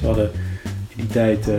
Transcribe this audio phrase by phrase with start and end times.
[0.00, 0.30] We hadden
[0.88, 1.54] in die tijd uh,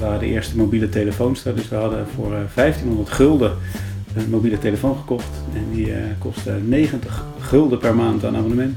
[0.00, 3.52] waren de eerste mobiele telefoons Dus we hadden voor 1500 gulden
[4.14, 5.42] een mobiele telefoon gekocht.
[5.54, 8.76] En die kostte 90 gulden per maand aan abonnement.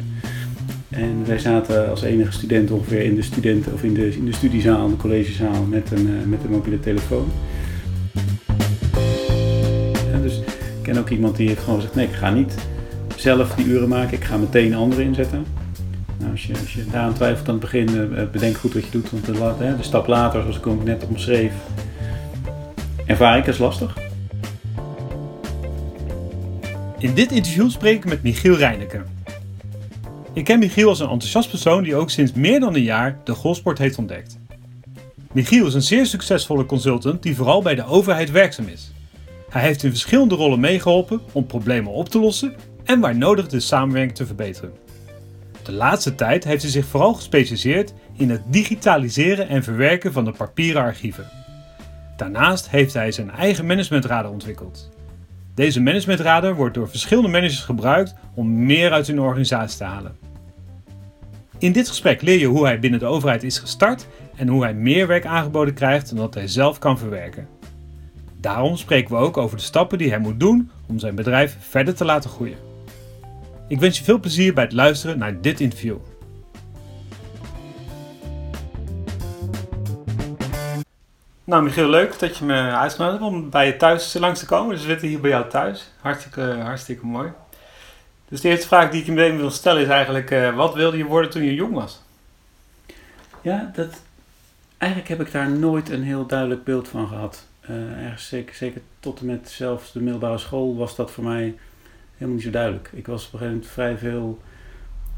[0.89, 4.33] En wij zaten als enige student ongeveer in de, studenten, of in de, in de
[4.33, 7.31] studiezaal, de collegezaal, met een, met een mobiele telefoon.
[10.21, 12.55] dus ik ken ook iemand die heeft gewoon gezegd, nee ik ga niet
[13.15, 15.45] zelf die uren maken, ik ga meteen anderen inzetten.
[16.33, 18.91] Als, je, als je daar aan twijfelt aan het begin, uh, bedenk goed wat je
[18.91, 19.11] doet.
[19.11, 19.33] Want de,
[19.77, 21.53] de, stap later, zoals ik net omschreef,
[23.05, 23.97] ervaar ik is lastig.
[26.97, 29.01] In dit interview spreek ik met Michiel Reineke.
[30.33, 33.33] Ik ken Michiel als een enthousiast persoon die ook sinds meer dan een jaar de
[33.33, 34.37] golfsport heeft ontdekt.
[35.31, 38.91] Michiel is een zeer succesvolle consultant die vooral bij de overheid werkzaam is.
[39.49, 43.59] Hij heeft in verschillende rollen meegeholpen om problemen op te lossen en waar nodig de
[43.59, 44.82] samenwerking te verbeteren.
[45.63, 50.31] De laatste tijd heeft hij zich vooral gespecialiseerd in het digitaliseren en verwerken van de
[50.31, 51.27] papieren archieven.
[52.17, 54.89] Daarnaast heeft hij zijn eigen managementradar ontwikkeld.
[55.55, 60.15] Deze managementradar wordt door verschillende managers gebruikt om meer uit hun organisatie te halen.
[61.57, 64.73] In dit gesprek leer je hoe hij binnen de overheid is gestart en hoe hij
[64.73, 67.47] meer werk aangeboden krijgt dan dat hij zelf kan verwerken.
[68.39, 71.95] Daarom spreken we ook over de stappen die hij moet doen om zijn bedrijf verder
[71.95, 72.72] te laten groeien.
[73.73, 75.97] Ik wens je veel plezier bij het luisteren naar dit interview.
[81.43, 84.75] Nou, Michiel, leuk dat je me uitgenodigd hebt om bij je thuis langs te komen.
[84.75, 85.91] Dus we zitten hier bij jou thuis.
[86.01, 87.31] Hartstikke, hartstikke mooi.
[88.27, 90.97] Dus de eerste vraag die ik je meteen wil stellen is eigenlijk: uh, wat wilde
[90.97, 92.01] je worden toen je jong was?
[93.41, 94.01] Ja, dat,
[94.77, 97.47] eigenlijk heb ik daar nooit een heel duidelijk beeld van gehad.
[97.69, 101.55] Uh, ergens zeker, zeker tot en met zelfs de middelbare school was dat voor mij
[102.13, 102.89] helemaal niet zo duidelijk.
[102.93, 104.41] Ik was op een gegeven moment vrij veel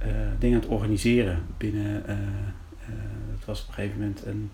[0.02, 0.08] uh,
[0.40, 2.04] dingen aan het organiseren binnen.
[2.10, 2.16] Uh,
[3.36, 4.52] het was op een gegeven moment een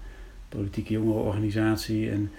[0.49, 2.31] politieke jongerenorganisatie en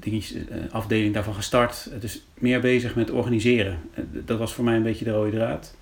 [0.00, 1.90] een afdeling daarvan gestart.
[2.00, 3.78] Dus meer bezig met organiseren.
[4.24, 5.76] dat was voor mij een beetje de rode draad.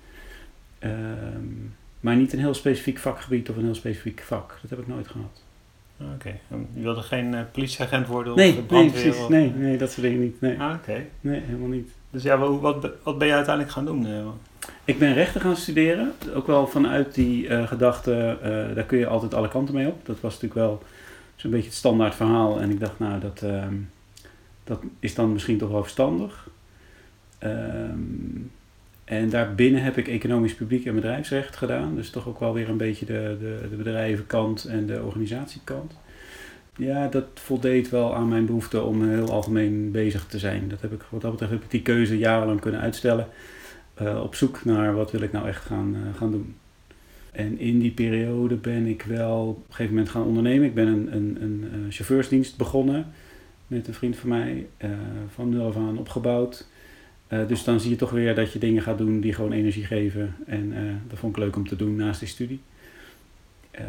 [0.79, 1.45] Ehm,
[1.99, 4.57] maar niet een heel specifiek vakgebied of een heel specifiek vak.
[4.61, 5.43] Dat heb ik nooit gehad.
[6.15, 6.39] Oké,
[6.73, 9.27] je wilde geen politieagent worden nee, of Nee, precies.
[9.27, 10.41] Nee, nee, dat soort dingen niet.
[10.41, 10.59] Nee.
[10.59, 11.05] Ah, oké.
[11.21, 11.89] Nee, helemaal niet.
[12.11, 14.05] Dus ja, wat, wat ben je uiteindelijk gaan doen?
[14.05, 14.27] Eh,
[14.85, 16.13] ik ben rechten gaan studeren.
[16.33, 20.05] Ook wel vanuit die uh, gedachte, uh, daar kun je altijd alle kanten mee op.
[20.05, 20.83] Dat was natuurlijk wel
[21.35, 22.61] zo'n beetje het standaard verhaal.
[22.61, 23.63] En ik dacht, nou, dat, uh,
[24.63, 26.49] dat is dan misschien toch wel verstandig.
[27.43, 28.51] Um,
[29.03, 31.95] en daarbinnen heb ik economisch publiek en bedrijfsrecht gedaan.
[31.95, 35.93] Dus toch ook wel weer een beetje de, de, de bedrijvenkant en de organisatiekant.
[36.81, 40.69] Ja, dat voldeed wel aan mijn behoefte om heel algemeen bezig te zijn.
[40.69, 43.27] Dat heb ik, wat dat betreft heb ik die keuze jarenlang kunnen uitstellen.
[44.01, 46.55] Uh, op zoek naar wat wil ik nou echt gaan, uh, gaan doen.
[47.31, 50.67] En in die periode ben ik wel op een gegeven moment gaan ondernemen.
[50.67, 53.05] Ik ben een, een, een uh, chauffeursdienst begonnen
[53.67, 54.67] met een vriend van mij.
[55.33, 56.67] van nul af aan opgebouwd.
[57.47, 60.35] dus dan zie je toch weer dat je dingen gaat doen die gewoon energie geven.
[60.45, 60.73] En
[61.07, 62.61] dat vond ik leuk om te doen naast die studie.
[63.79, 63.81] Uh,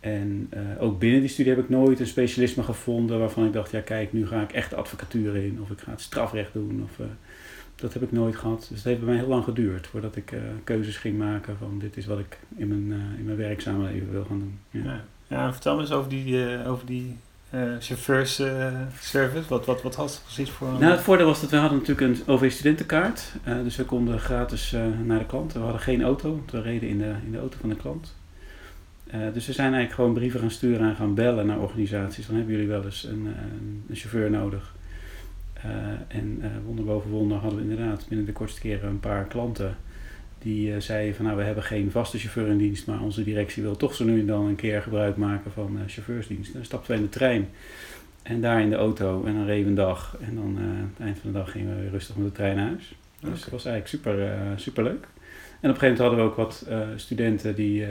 [0.00, 3.70] en uh, ook binnen die studie heb ik nooit een specialisme gevonden waarvan ik dacht,
[3.70, 6.82] ja kijk, nu ga ik echt advocatuur in of ik ga het strafrecht doen.
[6.84, 7.06] Of, uh,
[7.74, 8.66] dat heb ik nooit gehad.
[8.68, 10.32] Dus het heeft bij mij heel lang geduurd voordat ik
[10.64, 14.24] keuzes ging maken van dit is wat ik in mijn, in mijn werkzame leven wil
[14.24, 14.58] gaan doen.
[14.70, 15.04] Ja, ja.
[15.26, 17.16] ja vertel me eens over die, over die
[17.80, 19.48] chauffeursservice.
[19.48, 20.68] wat, wat, wat had het precies voor?
[20.68, 23.32] Nou, het voordeel was dat we hadden natuurlijk een OV-studentenkaart.
[23.44, 25.52] dus we konden gratis naar de klant.
[25.52, 28.14] We hadden geen auto, we reden in de, in de auto van de klant.
[29.14, 32.26] Uh, dus we zijn eigenlijk gewoon brieven gaan sturen en gaan bellen naar organisaties.
[32.26, 33.42] Dan hebben jullie wel eens een, eh,
[33.88, 34.76] een chauffeur nodig.
[35.66, 35.72] Uh,
[36.08, 39.76] en wonder boven wonder hadden we inderdaad binnen de kortste keren een paar klanten
[40.38, 43.76] die zeiden van nou we hebben geen vaste chauffeur in dienst, maar onze directie wil
[43.76, 46.52] toch zo nu en dan een keer gebruik maken van chauffeursdienst.
[46.52, 47.48] Dan stapten we in de trein
[48.22, 51.06] en daar in de auto en dan reden we een dag en dan aan het
[51.06, 52.94] eind van de dag gingen we weer rustig met de trein naar huis.
[53.20, 55.08] Dus dat was eigenlijk super, super leuk.
[55.60, 57.86] En op een gegeven moment hadden we ook wat studenten die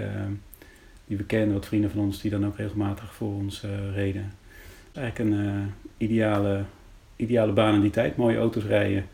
[1.07, 4.31] die we kennen, wat vrienden van ons die dan ook regelmatig voor ons uh, reden.
[4.93, 5.51] Eigenlijk een uh,
[5.97, 6.63] ideale,
[7.15, 8.15] ideale baan in die tijd.
[8.15, 9.05] Mooie auto's rijden,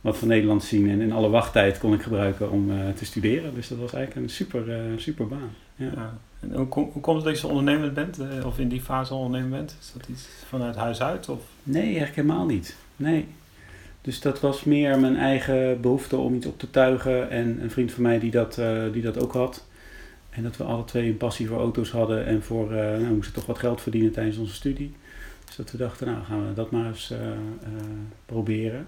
[0.00, 0.90] wat van Nederland zien.
[0.90, 3.54] En in alle wachttijd kon ik gebruiken om uh, te studeren.
[3.54, 4.64] Dus dat was eigenlijk een super,
[4.96, 5.50] super baan.
[5.76, 5.90] Ja.
[5.94, 6.18] ja.
[6.40, 8.18] En hoe, hoe komt het dat je zo ondernemend bent?
[8.44, 9.76] Of in die fase ondernemend bent?
[9.80, 11.28] Is dat iets vanuit huis uit?
[11.28, 11.40] Of?
[11.62, 12.76] Nee, eigenlijk helemaal niet.
[12.96, 13.26] Nee.
[14.00, 17.30] Dus dat was meer mijn eigen behoefte om iets op te tuigen.
[17.30, 18.60] En een vriend van mij die dat,
[18.92, 19.64] die dat ook had.
[20.32, 23.34] En dat we alle twee een passie voor auto's hadden en voor, uh, nou, moesten
[23.34, 24.94] toch wat geld verdienen tijdens onze studie.
[25.44, 27.34] Dus dat we dachten, nou gaan we dat maar eens uh, uh,
[28.26, 28.86] proberen.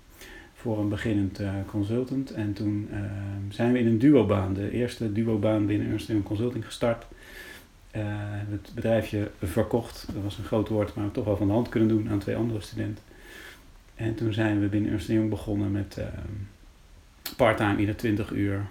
[0.53, 2.31] voor een beginnend consultant.
[2.31, 7.05] En toen ehm, zijn we in een duobaan, de eerste duobaan binnen Ernst Consulting gestart
[7.95, 8.01] uh,
[8.49, 10.05] het bedrijfje verkocht.
[10.13, 12.19] Dat was een groot woord, maar we toch wel van de hand kunnen doen aan
[12.19, 13.03] twee andere studenten.
[13.95, 16.05] En toen zijn we binnen Ernst Young begonnen met uh,
[17.37, 18.65] parttime ieder 20 uur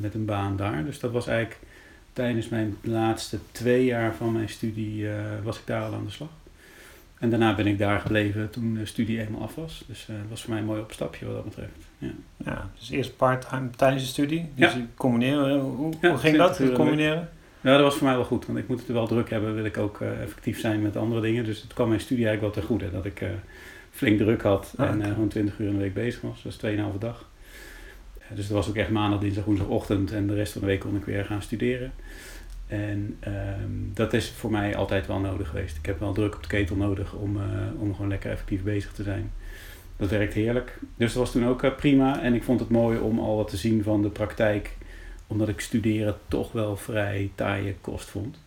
[0.00, 0.84] met een baan daar.
[0.84, 1.60] Dus dat was eigenlijk
[2.12, 5.06] tijdens mijn laatste twee jaar van mijn studie
[5.42, 6.28] was ik daar al aan de slag.
[7.20, 9.84] En daarna ben ik daar gebleven toen de studie eenmaal af was.
[9.86, 11.88] Dus dat was voor mij een mooi opstapje wat dat betreft.
[11.98, 12.10] Ja,
[12.44, 14.48] ja dus eerst parttime tijdens de studie.
[14.54, 14.80] Dus ja.
[14.94, 17.28] combineren, hoe, hoe ging dat, combineren?
[17.60, 19.64] Ja, dat was voor mij wel goed, want ik moet het wel druk hebben, wil
[19.64, 21.44] ik ook uh, effectief zijn met andere dingen.
[21.44, 23.28] Dus het kwam mijn studie eigenlijk wel ten goede, dat ik uh,
[23.90, 26.42] flink druk had ah, en uh, gewoon 20 uur in de week bezig was.
[26.42, 27.28] Dus 2,5 dag.
[28.34, 30.96] dus dat was ook echt maandag, dinsdag, woensdagochtend en de rest van de week kon
[30.96, 31.92] ik weer gaan studeren.
[32.70, 35.76] En um, dat is voor mij altijd wel nodig geweest.
[35.76, 37.38] Ik heb wel druk op de ketel nodig om,
[37.78, 39.32] om gewoon lekker effectief bezig te zijn.
[39.96, 40.78] Dat werkt heerlijk.
[40.96, 42.22] Dus dat was toen ook prima.
[42.22, 44.76] En ik vond het mooi om al wat te zien van de praktijk
[45.26, 48.38] omdat ik studeren toch wel vrij taaie kost vond.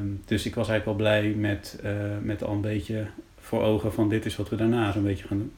[0.00, 1.92] Um, dus ik was eigenlijk wel blij met, uh,
[2.22, 3.06] met al een beetje
[3.38, 5.52] voor ogen van dit is wat we daarna zo'n beetje gaan doen.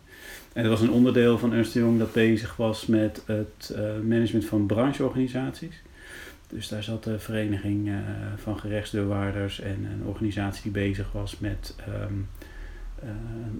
[0.52, 4.66] En dat was een onderdeel van Ernst Young dat bezig was met het management van
[4.66, 5.82] brancheorganisaties.
[6.50, 7.96] Dus daar zat de vereniging uh,
[8.36, 12.28] van gerechtsdeurwaarders en een organisatie die bezig was met um,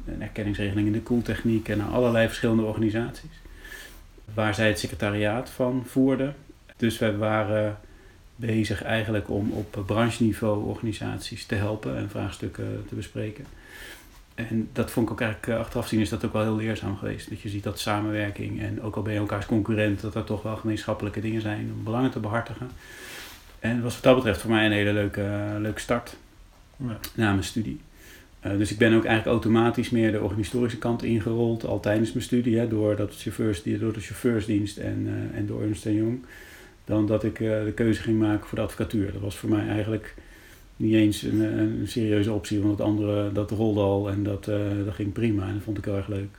[0.07, 3.41] een erkenningsregeling in de koeltechniek en allerlei verschillende organisaties.
[4.35, 6.35] Waar zij het secretariaat van voerden.
[6.77, 7.79] Dus we waren
[8.37, 13.45] bezig eigenlijk om op brancheniveau organisaties te helpen en vraagstukken te bespreken.
[14.49, 16.97] En dat vond ik ook eigenlijk eh, achteraf zien is dat ook wel heel leerzaam
[16.97, 17.31] geweest.
[17.31, 20.43] Dat je ziet dat samenwerking en ook al ben je elkaars concurrent, dat er toch
[20.43, 22.71] wel gemeenschappelijke dingen zijn om belangen te behartigen.
[23.59, 26.17] En dat was wat dat betreft voor mij een hele leuke, leuke start
[26.77, 26.99] ja.
[27.15, 27.81] na mijn studie.
[28.47, 32.25] Uh, dus ik ben ook eigenlijk automatisch meer de organisatorische kant ingerold, al tijdens mijn
[32.25, 36.25] studie, hè, door, dat chauffeurs, door de chauffeursdienst en, uh, en door Ernst Jong
[36.91, 39.13] dan dat ik uh, de keuze ging maken voor de advocatuur.
[39.13, 40.15] Dat was voor mij eigenlijk
[40.81, 44.85] niet eens een, een serieuze optie, want het andere dat rolde al en dat, uh,
[44.85, 46.39] dat ging prima en dat vond ik heel erg leuk.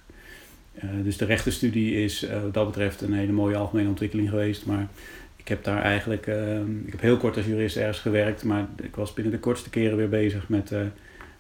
[0.84, 4.88] Uh, dus de rechtenstudie is wat dat betreft een hele mooie algemene ontwikkeling geweest, maar
[5.36, 6.28] ik heb daar eigenlijk,
[6.86, 9.98] ik heb heel kort als jurist ergens gewerkt, maar ik was binnen de kortste keren
[9.98, 10.74] weer bezig met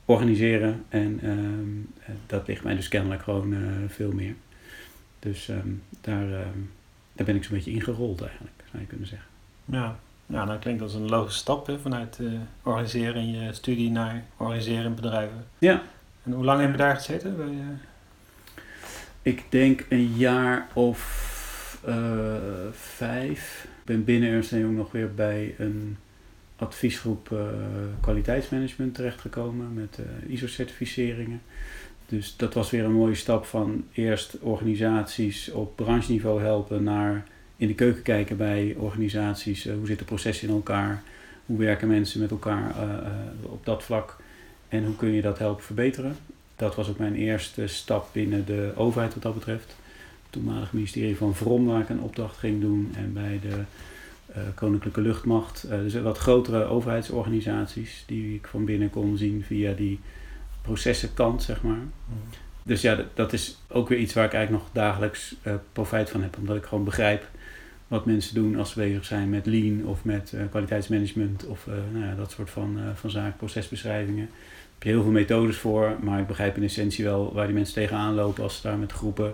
[0.05, 3.55] organiseren en ehm, dat ligt mij dus kennelijk gewoon
[3.87, 4.33] veel meer.
[5.19, 6.29] Dus um, daar,
[7.13, 9.27] daar ben ik zo'n beetje ingerold eigenlijk zou je kunnen zeggen.
[9.65, 9.99] Ja,
[10.31, 12.31] ja dat klinkt als een logische stap hè, vanuit uh,
[12.63, 15.45] organiseren in je studie naar organiseren in bedrijven.
[15.57, 15.81] Ja.
[16.23, 17.37] En hoe lang heb je daar gezeten?
[17.37, 17.61] Bij, uh...
[19.21, 22.35] Ik denk een jaar of uh,
[22.71, 23.67] vijf.
[23.79, 25.97] Ik ben binnen Ernst Young nog weer bij een
[26.55, 27.35] adviesgroep
[28.01, 31.41] kwaliteitsmanagement terechtgekomen met ISO-certificeringen.
[32.05, 37.25] Dus dat was weer een mooie stap van eerst organisaties op brancheniveau helpen naar
[37.61, 39.65] in de keuken kijken bij organisaties.
[39.65, 41.03] Uh, hoe zitten processen in elkaar?
[41.45, 44.17] Hoe werken mensen met elkaar uh, op dat vlak?
[44.69, 46.15] En hoe kun je dat helpen verbeteren?
[46.55, 49.65] Dat was ook mijn eerste stap binnen de overheid wat dat betreft.
[49.65, 52.93] Het toenmalig ministerie van Vrom, waar ik een opdracht ging doen.
[52.95, 53.63] En bij de
[54.55, 55.65] Koninklijke Luchtmacht.
[55.69, 59.99] dus wat grotere overheidsorganisaties die ik van binnen kon zien via die
[60.61, 61.75] processenkant, zeg maar.
[61.75, 62.15] Mm.
[62.63, 65.35] Dus ja, dat, is ook weer iets waar ik eigenlijk nog dagelijks
[65.73, 66.37] profijt van heb.
[66.37, 67.27] Omdat ik gewoon begrijp
[67.91, 71.73] wat mensen doen als ze bezig zijn met lean of met uh, kwaliteitsmanagement of uh,
[71.93, 74.25] nou ja, dat soort van, uh, van zaken, procesbeschrijvingen.
[74.25, 77.55] Daar heb je heel veel methodes voor, maar ik begrijp in essentie wel waar die
[77.55, 79.33] mensen tegenaan lopen als ze daar met groepen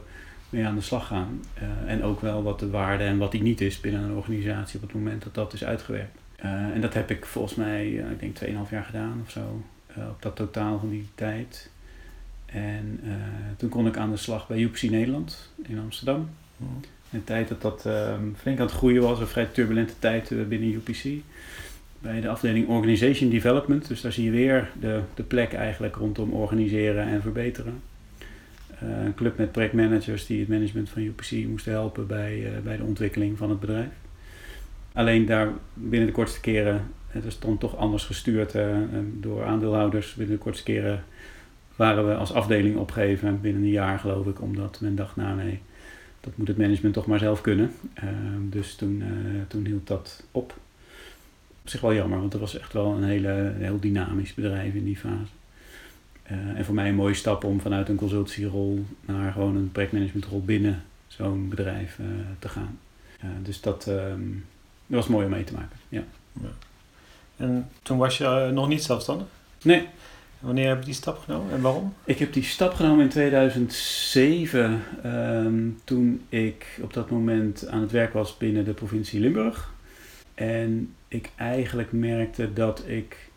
[0.50, 1.44] mee aan de slag gaan.
[1.86, 4.82] en ook wel wat de waarde en wat die niet is binnen een organisatie op
[4.82, 6.18] het moment dat dat is uitgewerkt.
[6.74, 10.36] en dat heb ik volgens mij, ik denk 2,5 jaar gedaan of zo, op dat
[10.36, 11.70] totaal van die tijd.
[12.46, 13.00] En
[13.58, 16.30] toen kon ik aan de slag bij UPC Nederland in Amsterdam.
[16.58, 16.80] Mm.
[17.12, 20.74] In tijd dat dat ehm, flink aan het groeien was, een vrij turbulente tijd binnen
[20.74, 21.24] UPC
[22.00, 23.88] bij de afdeling Organization Development.
[23.88, 27.82] Dus daar zie je weer de, de plek eigenlijk rondom organiseren en verbeteren.
[28.84, 32.78] Uh, een club met projectmanagers die het management van UPC moesten helpen bij, uh, bij
[32.78, 33.90] de ontwikkeling van het bedrijf.
[34.94, 38.56] Alleen daar binnen de kortste keren, het is dan toch anders gestuurd
[39.14, 40.14] door aandeelhouders.
[40.14, 41.04] Binnen de kortste keren
[41.76, 45.60] waren we als afdeling opgegeven binnen een jaar geloof ik, omdat men dacht, nou nee,
[46.20, 47.72] dat moet het management toch maar zelf kunnen.
[48.42, 49.04] dus toen,
[49.48, 50.56] toen hield dat op
[51.68, 54.74] op zich wel jammer, want dat was echt wel een, hele, een heel dynamisch bedrijf
[54.74, 55.32] in die fase.
[56.32, 60.42] Uh, en voor mij een mooie stap om vanuit een consultancyrol naar gewoon een projectmanagementrol
[60.42, 62.06] binnen zo'n bedrijf uh,
[62.40, 62.80] te gaan.
[63.42, 64.46] Dus dat, um,
[64.86, 65.78] dat, was mooi om mee te maken.
[65.90, 66.04] Ja.
[66.42, 66.50] ja.
[67.38, 69.28] En toen was je nog niet zelfstandig?
[69.62, 69.88] Nee.
[70.40, 71.94] Wanneer heb je die stap genomen en waarom?
[72.04, 77.92] Ik heb die stap genomen in 2007, um, toen ik op dat moment aan het
[77.92, 79.74] werk was binnen de provincie Limburg.
[80.34, 83.30] En ik eigenlijk merkte dat ik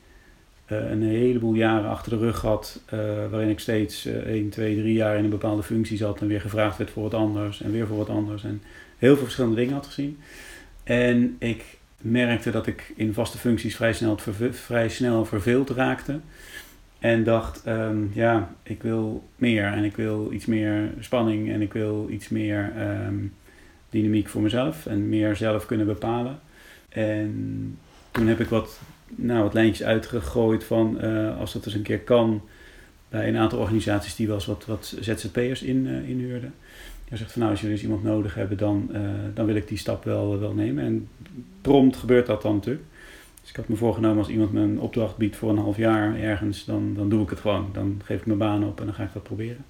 [0.72, 4.76] uh, een heleboel jaren achter de rug had, uh, waarin ik steeds uh, 1, 2,
[4.76, 7.72] 3 jaar in een bepaalde functie zat en weer gevraagd werd voor wat anders en
[7.72, 8.62] weer voor wat anders en
[8.98, 10.18] heel veel verschillende dingen had gezien.
[10.84, 14.18] En ik merkte dat ik in vaste functies vrij snel,
[14.50, 16.20] vrij snel verveeld raakte.
[17.00, 21.72] En dacht, um, ja, ik wil meer en ik wil iets meer spanning en ik
[21.72, 22.72] wil iets meer
[23.06, 23.32] um,
[23.90, 26.38] dynamiek voor mezelf en meer zelf kunnen bepalen.
[26.88, 27.78] En
[28.10, 32.00] toen heb ik wat, nou, wat lijntjes uitgegooid van uh, als dat eens een keer
[32.00, 32.42] kan
[33.08, 36.54] bij een aantal organisaties die wel eens wat, wat ZZP'ers in, uh, inhuurden.
[37.08, 39.00] Je zegt van nou, als jullie eens iemand nodig hebben, dan, uh,
[39.34, 40.84] dan wil ik die stap wel, wel nemen.
[40.84, 41.08] En
[41.60, 42.84] prompt gebeurt dat dan natuurlijk.
[43.50, 46.20] Dus ik had me voorgenomen als iemand me een opdracht biedt voor een half jaar
[46.20, 47.70] ergens, dan, dan doe ik het gewoon.
[47.72, 49.64] Dan geef ik mijn baan op en dan ga ik dat proberen.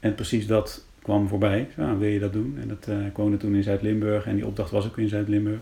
[0.00, 1.68] En precies dat kwam voorbij.
[1.76, 2.58] Nou, wil je dat doen?
[2.60, 5.60] En dat, uh, woonde toen in Zuid-Limburg en die opdracht was ook in Zuid-Limburg.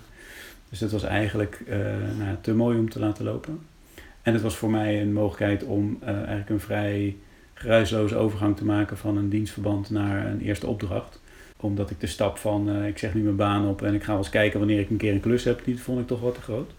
[0.69, 1.77] Dus dat was eigenlijk uh,
[2.19, 3.59] nou, te mooi om te laten lopen.
[4.23, 7.17] En het was voor mij een mogelijkheid om uh, eigenlijk een vrij
[7.55, 11.21] geruisloze overgang te maken van een dienstverband naar een eerste opdracht.
[11.57, 14.19] Omdat ik de stap van ik zeg nu mijn baan op en ik ga wel
[14.19, 16.41] eens kijken wanneer ik een keer een klus heb, die vond ik toch wat te
[16.41, 16.71] groot.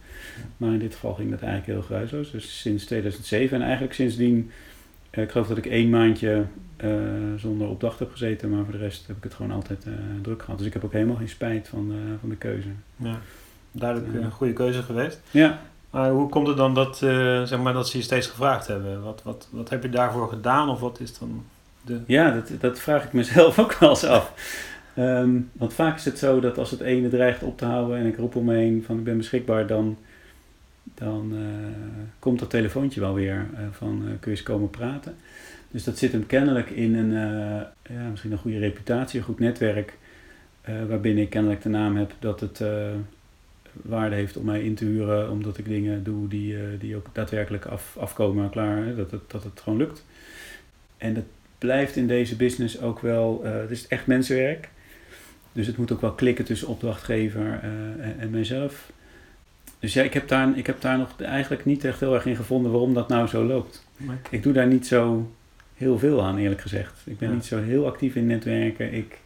[0.58, 2.32] Maar in dit geval ging dat eigenlijk heel geruisloos.
[2.32, 4.52] Dus sinds 2007 en eigenlijk sindsdien,
[5.10, 6.46] ik geloof dat ik één maandje
[7.38, 9.86] zonder opdracht heb gezeten, maar voor de rest heb ik het gewoon altijd
[10.22, 10.58] druk gehad.
[10.58, 12.70] Dus ik heb ook helemaal geen spijt van, van de keuze.
[12.96, 13.20] Ja
[13.72, 15.20] duidelijk een goede keuze geweest.
[15.32, 15.60] Ja.
[15.90, 16.98] Maar hoe komt het dan dat,
[17.48, 19.04] zeg maar, dat ze je steeds gevraagd hebben?
[19.04, 21.46] Wat, wat, wat heb je daarvoor gedaan of wat is dan
[21.82, 22.00] de...
[22.08, 24.34] Ja, dat, dat vraag ik mezelf ook wel eens af.
[24.98, 28.06] Um, want vaak is het zo dat als het ene dreigt op te houden en
[28.06, 29.98] ik roep om me heen van ik ben beschikbaar, dan,
[30.84, 31.40] dan uh,
[32.20, 35.16] komt dat telefoontje wel weer uh, van kun je eens komen praten.
[35.72, 37.12] Dus dat zit hem kennelijk in een,
[37.90, 39.98] ja, misschien een goede reputatie, een goed netwerk,
[40.88, 42.64] waarbinnen ik kennelijk de naam heb dat het
[43.72, 47.66] waarde heeft om mij in te huren, omdat ik dingen doe die, die ook daadwerkelijk
[47.66, 50.06] af, afkomen klaar, hè, dat, het, dat het gewoon lukt.
[50.98, 51.24] En dat
[51.58, 54.70] blijft in deze business ook wel, het is echt mensenwerk.
[55.52, 58.92] Dus het moet ook wel klikken tussen opdrachtgever uh, en, en mijzelf.
[59.80, 62.36] Dus ja, ik heb, daar, ik heb daar nog eigenlijk niet echt heel erg in
[62.36, 63.86] gevonden waarom dat nou zo loopt.
[64.30, 65.32] Ik doe daar niet zo
[65.76, 67.02] heel veel aan, eerlijk gezegd.
[67.06, 68.94] Ik ben niet zo heel actief in netwerken.
[68.94, 69.20] Ik,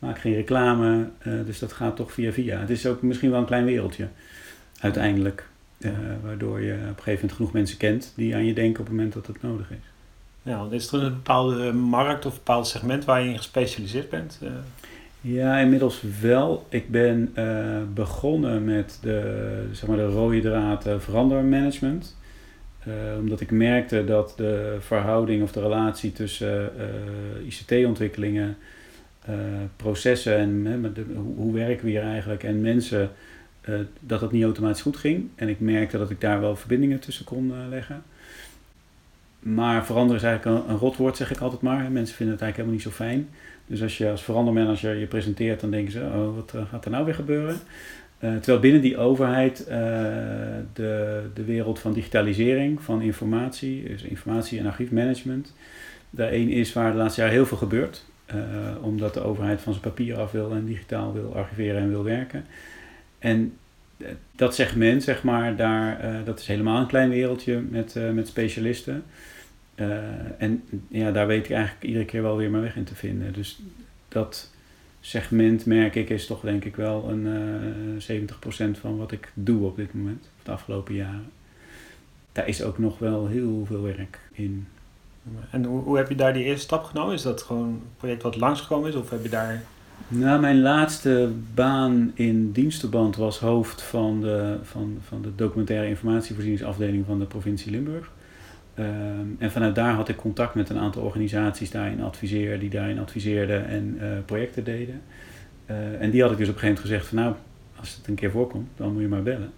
[0.00, 2.58] maak geen reclame, uh, dus dat gaat toch via via.
[2.58, 4.08] Het is ook misschien wel een klein wereldje,
[4.80, 5.48] uiteindelijk.
[5.78, 5.90] Uh,
[6.22, 8.96] waardoor je op een gegeven moment genoeg mensen kent die aan je denken op het
[8.96, 9.76] moment dat het nodig is.
[10.42, 14.38] Ja, is er een bepaalde markt of een bepaald segment waar je in gespecialiseerd bent?
[14.42, 14.50] Uh...
[15.20, 16.66] Ja, inmiddels wel.
[16.68, 17.34] Ik ben
[17.94, 22.16] begonnen met de, zeg maar de rode draad verandermanagement.
[23.18, 26.72] omdat ik merkte dat de verhouding of de relatie tussen
[27.46, 28.56] ICT-ontwikkelingen
[29.76, 30.94] processen en
[31.36, 33.10] hoe, werken we hier eigenlijk en mensen,
[34.00, 35.28] dat dat niet automatisch goed ging.
[35.34, 38.02] En ik merkte dat ik daar wel verbindingen tussen kon leggen.
[39.40, 41.90] Maar veranderen is eigenlijk een, een rotwoord, zeg ik altijd maar.
[41.90, 43.28] Mensen vinden het eigenlijk helemaal niet zo fijn.
[43.70, 47.04] Dus als je als verandermanager je presenteert, dan denken ze, oh, wat gaat er nou
[47.04, 47.56] weer gebeuren?
[48.18, 49.64] terwijl binnen die overheid
[50.72, 55.54] de, de wereld van digitalisering, van informatie, dus informatie- en archiefmanagement,
[56.10, 58.04] daar één is waar de laatste jaar heel veel gebeurt.
[58.80, 62.44] Omdat de overheid van zijn papier af wil en digitaal wil archiveren en wil werken.
[63.18, 63.52] En
[64.36, 69.02] dat segment, zeg maar, daar, dat is helemaal een klein wereldje met, met specialisten.
[70.38, 73.32] En ja, daar weet ik eigenlijk iedere keer wel weer mijn weg in te vinden.
[73.32, 73.60] Dus
[74.08, 74.50] dat
[75.00, 77.26] segment, merk ik, is toch denk ik wel een
[78.06, 78.20] uh,
[78.76, 81.30] 70% van wat ik doe op dit moment, de afgelopen jaren.
[82.32, 84.66] Daar is ook nog wel heel veel werk in.
[85.50, 87.14] En hoe, hoe heb je daar die eerste stap genomen?
[87.14, 88.94] Is dat gewoon een project wat langsgekomen is?
[88.94, 89.62] Of heb je daar
[90.08, 97.06] nou, mijn laatste baan in dienstverband was hoofd van de, van, van de documentaire informatievoorzieningsafdeling
[97.06, 98.10] van de provincie Limburg.
[98.74, 102.98] Ehm, en vanuit daar had ik contact met een aantal organisaties daarin adviseerden, die daarin
[102.98, 105.02] adviseerden en uh, projecten deden.
[105.70, 107.34] Uh, en die had ik dus op een gegeven moment gezegd van nou,
[107.76, 109.52] als het een keer voorkomt, dan moet je maar bellen.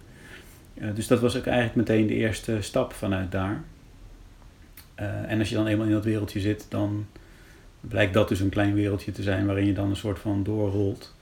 [0.73, 3.63] Uh, dus dat was ook eigenlijk meteen de eerste stap vanuit daar.
[5.27, 7.05] en als je dan eenmaal in dat wereldje zit, dan
[7.81, 11.15] blijkt dat dus een klein wereldje te zijn waarin je dan een soort van doorrolt.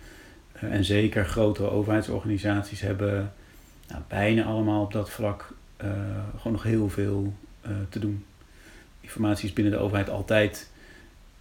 [0.54, 3.34] En zeker grotere overheidsorganisaties hebben
[3.88, 5.54] nou, bijna allemaal op dat vlak
[6.38, 7.34] gewoon nog heel veel
[7.66, 8.26] uh, te doen.
[9.02, 10.70] Informatie is binnen de overheid altijd,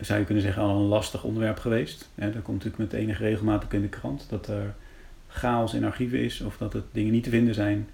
[0.00, 2.08] zou je kunnen zeggen, al een lastig onderwerp geweest.
[2.14, 4.74] Dat komt natuurlijk met enige regelmaat ook in de krant dat er
[5.28, 7.88] chaos in archieven is of dat het dingen niet te vinden zijn.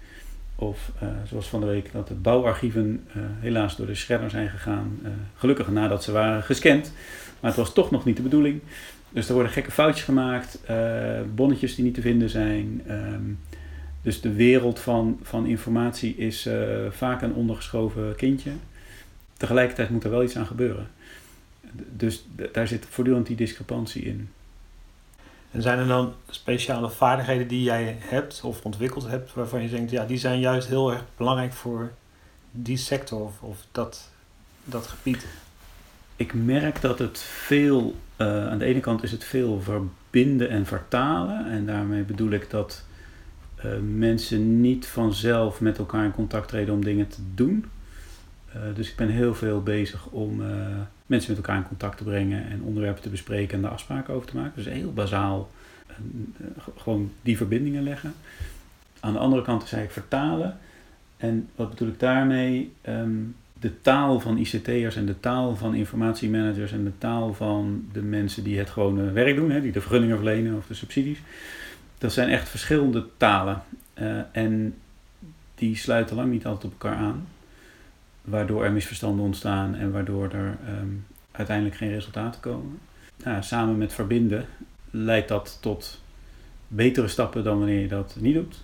[0.55, 4.49] Of uh, zoals van de week dat de bouwarchieven uh, helaas door de shredder zijn
[4.49, 4.99] gegaan.
[5.35, 6.91] Gelukkig nadat ze waren gescand.
[7.39, 8.61] Maar het was toch nog niet de bedoeling.
[9.09, 10.59] Dus er worden gekke foutjes gemaakt.
[11.35, 12.81] bonnetjes die niet te vinden zijn.
[12.89, 13.39] Um,
[14.07, 16.49] dus de wereld van, van informatie is
[16.89, 18.51] vaak een ondergeschoven kindje.
[19.37, 20.87] Tegelijkertijd moet er wel iets aan gebeuren.
[21.91, 24.29] Dus daar zit voortdurend die discrepantie in.
[25.51, 29.91] En zijn er dan speciale vaardigheden die jij hebt of ontwikkeld hebt, waarvan je denkt,
[29.91, 31.91] ja, die zijn juist heel erg belangrijk voor
[32.51, 34.09] die sector of, of dat,
[34.63, 35.25] dat gebied?
[36.15, 40.65] Ik merk dat het veel, uh, aan de ene kant is het veel verbinden en
[40.65, 41.51] vertalen.
[41.51, 42.85] En daarmee bedoel ik dat
[43.65, 47.65] uh, mensen niet vanzelf met elkaar in contact treden om dingen te doen.
[48.55, 50.41] Uh, dus ik ben heel veel bezig om
[51.05, 54.27] mensen met elkaar in contact te brengen en onderwerpen te bespreken en daar afspraken over
[54.27, 54.63] te maken.
[54.63, 55.49] Dus heel bazaal
[56.77, 58.13] gewoon die verbindingen leggen.
[58.99, 60.57] Aan de andere kant zei ik vertalen.
[61.17, 62.73] En wat bedoel ik daarmee?
[62.89, 68.01] Um, de taal van ICT'ers en de taal van informatiemanagers en de taal van de
[68.01, 71.19] mensen die het gewone werk doen, hè, die de vergunningen verlenen of de subsidies.
[71.97, 73.63] Dat zijn echt verschillende talen.
[73.95, 74.75] Uh, en
[75.55, 77.27] die sluiten lang niet altijd op elkaar aan
[78.27, 82.79] waardoor er misverstanden ontstaan en waardoor er um, uiteindelijk geen resultaten komen.
[83.23, 84.45] Nou, samen met verbinden
[84.91, 86.01] leidt dat tot
[86.67, 88.63] betere stappen dan wanneer je dat niet doet.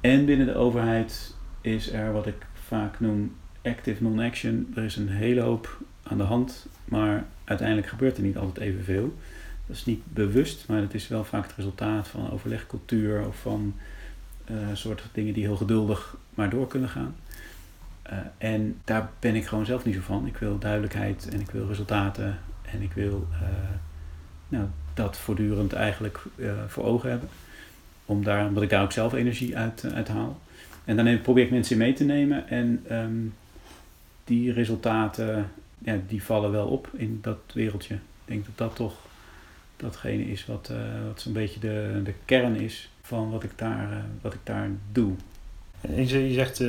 [0.00, 4.72] En binnen de overheid is er wat ik vaak noem active non-action.
[4.74, 9.14] Er is een hele hoop aan de hand, maar uiteindelijk gebeurt er niet altijd evenveel.
[9.66, 13.74] Dat is niet bewust, maar het is wel vaak het resultaat van overlegcultuur of van
[14.50, 17.16] uh, soort dingen die heel geduldig maar door kunnen gaan.
[18.10, 20.26] Uh, en daar ben ik gewoon zelf niet zo van.
[20.26, 23.38] Ik wil duidelijkheid en ik wil resultaten en ik wil uh,
[24.48, 26.20] nou, dat voortdurend eigenlijk
[26.66, 27.28] voor ogen hebben.
[28.04, 30.40] Om daar, omdat ik daar ook zelf energie uit, haal.
[30.84, 33.34] En dan probeer ik mensen mee te nemen en um,
[34.24, 37.94] die resultaten, ja, die vallen wel op in dat wereldje.
[37.94, 39.05] Ik denk dat dat toch
[39.76, 40.70] datgene is wat,
[41.06, 45.12] wat zo'n beetje de, de kern is van wat ik daar, wat ik daar doe.
[45.80, 46.62] En je zegt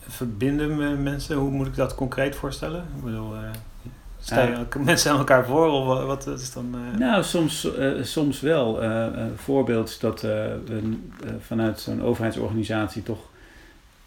[0.00, 1.36] verbinden met mensen?
[1.36, 2.84] Hoe moet ik dat concreet voorstellen?
[2.96, 3.32] Ik bedoel,
[4.20, 6.74] stel je mensen aan elkaar voor of wat is dan...
[6.98, 7.68] Nou, soms,
[8.00, 8.82] soms wel.
[8.82, 10.96] een voorbeeld is dat we
[11.40, 13.28] vanuit zo'n overheidsorganisatie toch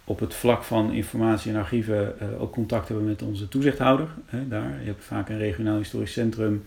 [0.04, 4.08] op het vlak van informatie en archieven ook contact hebben met onze toezichthouder.
[4.26, 4.80] Hè, daar.
[4.80, 6.66] Je hebt vaak een regionaal historisch centrum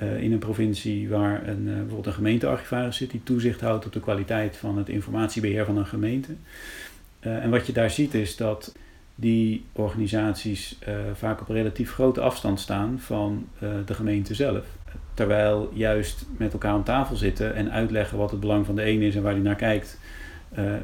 [0.00, 4.56] in een provincie waar een, bijvoorbeeld een gemeentearchivaris zit die toezicht houdt op de kwaliteit
[4.56, 6.32] van het informatiebeheer van een gemeente.
[7.20, 8.74] Uh, en wat je daar ziet is dat
[9.14, 10.78] die organisaties
[11.14, 14.64] vaak op relatief grote afstand staan van de gemeente zelf.
[15.14, 19.02] Terwijl juist met elkaar aan tafel zitten en uitleggen wat het belang van de een
[19.02, 19.98] is en waar hij naar kijkt,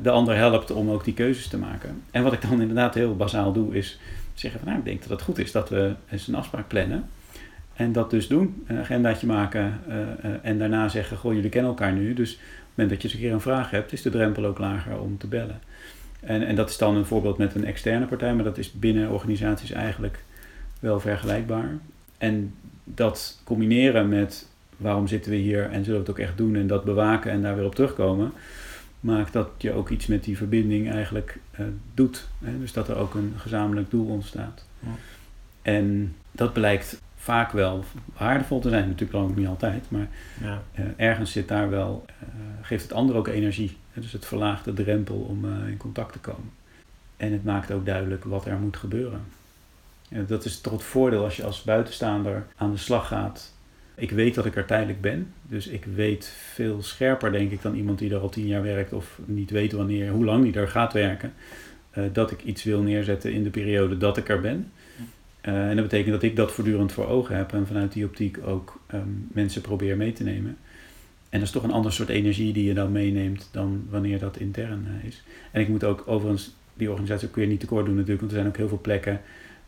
[0.02, 2.02] de ander helpt om ook die keuzes te maken.
[2.10, 3.98] En wat ik dan inderdaad heel bazaal doe, is
[4.34, 7.08] zeggen van nou, ik denk dat het goed is dat we eens een afspraak plannen.
[7.80, 9.80] En dat dus doen, een agendaatje maken
[10.42, 13.16] en daarna zeggen, goh, jullie kennen elkaar nu, dus op het moment dat je eens
[13.16, 15.60] een keer een vraag hebt, is de drempel ook lager om te bellen.
[16.20, 19.10] En, en dat is dan een voorbeeld met een externe partij, maar dat is binnen
[19.10, 20.24] organisaties eigenlijk
[20.80, 21.78] wel vergelijkbaar.
[22.18, 26.56] En dat combineren met waarom zitten we hier en zullen we het ook echt doen
[26.56, 28.32] en dat bewaken en daar weer op terugkomen,
[29.00, 32.28] maakt dat je ook iets met die verbinding eigenlijk uh, doet.
[32.44, 32.58] Hè?
[32.58, 34.64] Dus dat er ook een gezamenlijk doel ontstaat.
[34.80, 34.88] Ja.
[35.62, 37.84] En dat blijkt vaak wel
[38.18, 40.08] waardevol te zijn, natuurlijk ook niet altijd, maar
[40.40, 40.62] ja.
[40.78, 42.26] uh, ergens zit daar wel, uh,
[42.62, 43.76] geeft het ander ook energie.
[43.94, 46.50] Dus het verlaagt de drempel om uh, in contact te komen.
[47.16, 49.20] En het maakt ook duidelijk wat er moet gebeuren.
[50.08, 53.54] Ja, dat is toch het voordeel als je als buitenstaander aan de slag gaat
[53.94, 55.32] Ik weet dat ik er tijdelijk ben.
[55.42, 58.92] Dus ik weet veel scherper, denk ik, dan iemand die er al tien jaar werkt
[58.92, 61.32] of niet weet wanneer, hoe lang die er gaat werken.
[62.12, 64.70] Dat ik iets wil neerzetten in de periode dat ik er ben.
[65.48, 68.38] Uh, en dat betekent dat ik dat voortdurend voor ogen heb en vanuit die optiek
[68.44, 70.56] ook um, mensen probeer mee te nemen.
[71.28, 74.36] En dat is toch een ander soort energie die je dan meeneemt dan wanneer dat
[74.36, 75.22] intern uh, is.
[75.50, 78.38] En ik moet ook overigens die organisatie ook weer niet tekort doen natuurlijk, want er
[78.38, 79.20] zijn ook heel veel plekken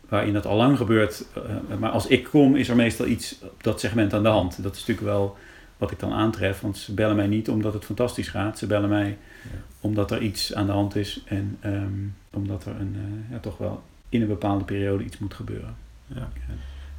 [0.09, 1.25] waarin dat al lang gebeurt.
[1.37, 4.63] Uh, maar als ik kom, is er meestal iets op dat segment aan de hand.
[4.63, 5.37] Dat is natuurlijk wel
[5.77, 8.57] wat ik dan aantref, want ze bellen mij niet omdat het fantastisch gaat.
[8.57, 9.49] Ze bellen mij ja.
[9.79, 12.95] omdat er iets aan de hand is en um, omdat er een,
[13.31, 15.75] ja, toch wel in een bepaalde periode iets moet gebeuren.
[16.07, 16.29] Ja.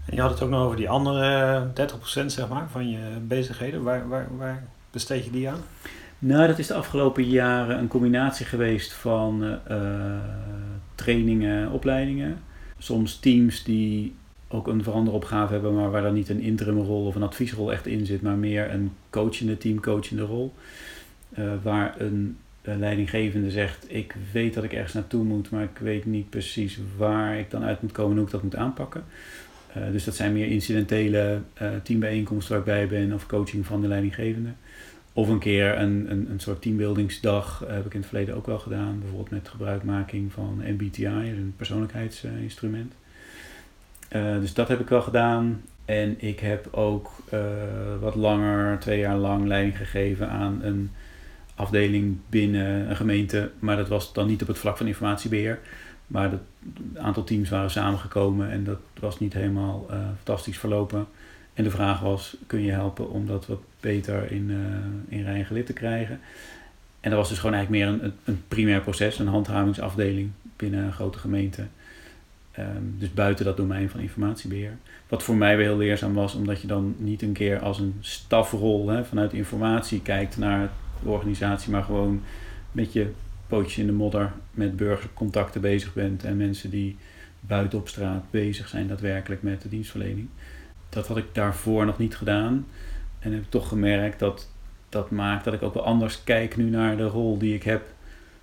[0.07, 1.67] En je had het ook nog over die andere
[2.23, 3.83] 30% zeg maar, van je bezigheden.
[3.83, 5.61] Waar, waar, waar besteed je die aan?
[6.19, 10.17] Nou, dat is de afgelopen jaren een combinatie geweest van uh,
[10.95, 12.39] trainingen, opleidingen.
[12.79, 14.15] Soms teams die
[14.49, 18.07] ook een veranderopgave hebben, maar waar dan niet een interimrol of een adviesrol echt in
[18.07, 20.55] zit, maar meer een coachende, teamcoachende rol.
[21.39, 25.79] Uh, waar een, een, leidinggevende zegt: Ik weet dat ik ergens naartoe moet, maar ik
[25.79, 29.05] weet niet precies waar ik dan uit moet komen en hoe ik dat moet aanpakken.
[29.77, 33.81] Uh, dus dat zijn meer incidentele uh, teambijeenkomsten waar ik bij ben of coaching van
[33.81, 34.51] de leidinggevende.
[35.13, 38.59] Of een keer een, een, een soort teambuildingsdag heb ik in het verleden ook wel
[38.59, 38.99] gedaan.
[38.99, 42.93] Bijvoorbeeld met gebruikmaking van MBTI, een persoonlijkheidsinstrument.
[44.41, 45.63] Dus dat heb ik wel gedaan.
[45.85, 47.11] En ik heb ook
[48.01, 50.91] wat langer, twee jaar lang, leiding gegeven aan een
[51.55, 53.51] afdeling binnen een gemeente.
[53.59, 55.59] Maar dat was dan niet op het vlak van informatiebeheer.
[56.07, 56.41] Maar het
[56.99, 61.07] aantal teams waren samengekomen en dat was niet helemaal uh, fantastisch verlopen.
[61.55, 65.45] En de vraag was, kun je helpen om dat wat beter in, uh, in rij
[65.45, 66.21] gelid te krijgen?
[67.01, 70.93] En dat was dus gewoon eigenlijk meer een, een primair proces, een handhavingsafdeling binnen een
[70.93, 71.67] grote gemeente.
[72.59, 74.77] Um, dus buiten dat domein van informatiebeheer.
[75.09, 77.95] Wat voor mij weer heel leerzaam was, omdat je dan niet een keer als een
[78.01, 80.71] stafrol hè, vanuit informatie kijkt naar
[81.11, 82.23] organisatie, maar gewoon
[82.73, 83.11] met je
[83.47, 86.97] pootjes in de modder met burgercontacten bezig bent en mensen die
[87.41, 90.29] buiten op straat bezig zijn daadwerkelijk met de dienstverlening.
[90.89, 92.67] Dat had ik daarvoor nog niet gedaan
[93.19, 94.51] en heb toch gemerkt dat
[94.89, 97.83] dat maakt dat ik ook wel anders kijk nu naar de rol die ik heb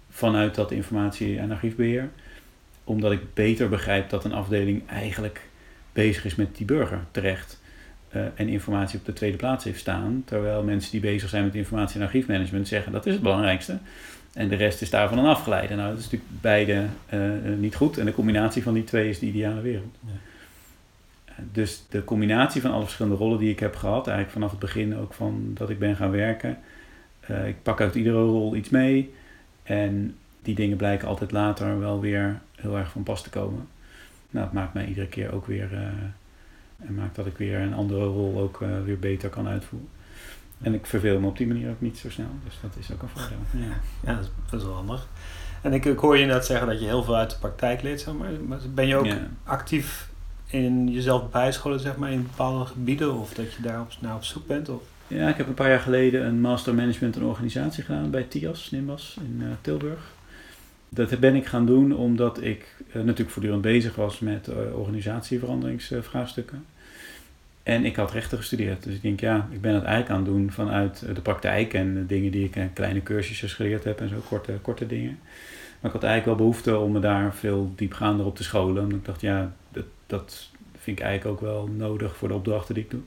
[0.10, 2.10] vanuit dat informatie- en archiefbeheer
[2.84, 5.42] omdat ik beter begrijp dat een afdeling eigenlijk
[5.94, 7.61] bezig is met die burger terecht.
[8.16, 10.22] Uh, en informatie op de tweede plaats heeft staan.
[10.26, 13.78] Terwijl mensen die bezig zijn met informatie- en archiefmanagement zeggen dat is het belangrijkste.
[14.34, 15.70] En de rest is daarvan dan afgeleid.
[15.70, 17.98] Nou, dat is natuurlijk beide uh, niet goed.
[17.98, 19.96] En de combinatie van die twee is de ideale wereld.
[20.06, 20.12] Ja.
[21.52, 24.98] Dus de combinatie van alle verschillende rollen die ik heb gehad, eigenlijk vanaf het begin
[24.98, 26.58] ook van dat ik ben gaan werken.
[27.30, 29.14] Uh, ik pak uit iedere rol iets mee.
[29.64, 33.68] En die dingen blijken altijd later wel weer heel erg van pas te komen.
[34.30, 35.70] Nou, het maakt mij iedere keer ook weer.
[36.88, 39.90] En maakt dat ik weer een andere rol ook uh, weer beter kan uitvoeren.
[40.62, 42.30] En ik verveel me op die manier ook niet zo snel.
[42.44, 43.38] Dus dat is ook een voordeel.
[43.52, 45.08] Ja, ja dat, is, dat is wel handig.
[45.62, 48.02] En ik, ik hoor je net zeggen dat je heel veel uit de praktijk leert.
[48.02, 48.30] Zeg maar.
[48.48, 49.28] maar ben je ook ja.
[49.44, 50.10] actief
[50.46, 53.14] in jezelf bijscholen zeg maar, in bepaalde gebieden?
[53.14, 54.70] Of dat je daar op, naar op zoek bent?
[54.70, 54.82] Of?
[55.08, 58.72] Ja, ik heb een paar jaar geleden een master management en organisatie gedaan bij TIAS,
[58.72, 60.12] Nimbas in uh, Tilburg.
[60.90, 66.66] Dat ben ik gaan doen omdat ik uh, natuurlijk voortdurend bezig was met uh, organisatieveranderingsvraagstukken.
[67.64, 68.84] En ik had rechten gestudeerd.
[68.84, 71.94] Dus ik denk, ja, ik ben het eigenlijk aan het doen vanuit de praktijk en
[71.94, 75.20] de dingen die ik in kleine cursusjes geleerd heb en zo, korte, korte dingen.
[75.80, 78.84] Maar ik had eigenlijk wel behoefte om me daar veel diepgaander op te scholen.
[78.84, 82.74] En ik dacht, ja, dat, dat vind ik eigenlijk ook wel nodig voor de opdrachten
[82.74, 83.02] die ik doe.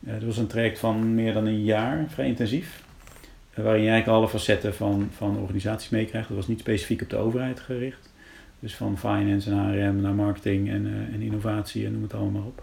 [0.00, 2.82] Uh, dat was een traject van meer dan een jaar, vrij intensief
[3.54, 6.28] waarin je eigenlijk alle facetten van, van organisaties meekrijgt.
[6.28, 8.12] Dat was niet specifiek op de overheid gericht.
[8.60, 12.48] Dus van finance en HRM naar marketing en, en innovatie en noem het allemaal maar
[12.48, 12.62] op.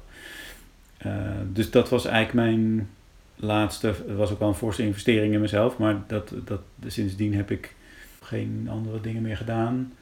[1.05, 1.13] Uh,
[1.53, 2.89] dus dat was eigenlijk mijn
[3.35, 7.51] laatste, het was ook wel een forse investering in mezelf, maar dat, dat, sindsdien heb
[7.51, 7.75] ik
[8.21, 9.93] geen andere dingen meer gedaan.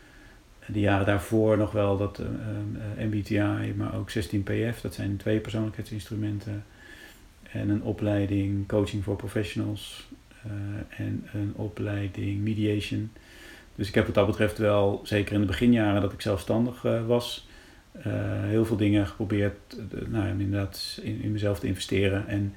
[0.67, 6.63] De jaren daarvoor nog wel dat uh, MBTI, maar ook 16PF, dat zijn twee persoonlijkheidsinstrumenten.
[7.51, 10.07] En een opleiding coaching voor professionals
[10.89, 13.11] en een opleiding mediation.
[13.75, 17.47] Dus ik heb wat dat betreft wel, zeker in de beginjaren dat ik zelfstandig was,
[17.97, 18.03] uh,
[18.43, 19.57] heel veel dingen geprobeerd
[20.07, 22.53] nou, inderdaad in, in, mezelf te investeren en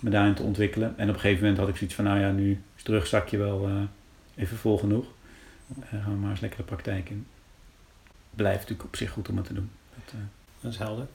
[0.00, 0.94] me daarin te ontwikkelen.
[0.96, 3.70] En op een gegeven moment had ik zoiets van, nou ja, nu is terugzakje wel
[4.34, 5.06] even vol genoeg.
[5.90, 7.26] gaan we maar eens lekker de praktijk in.
[8.30, 9.70] Blijft natuurlijk op zich goed om het te doen.
[9.94, 10.14] Dat,
[10.60, 11.06] dat is helder.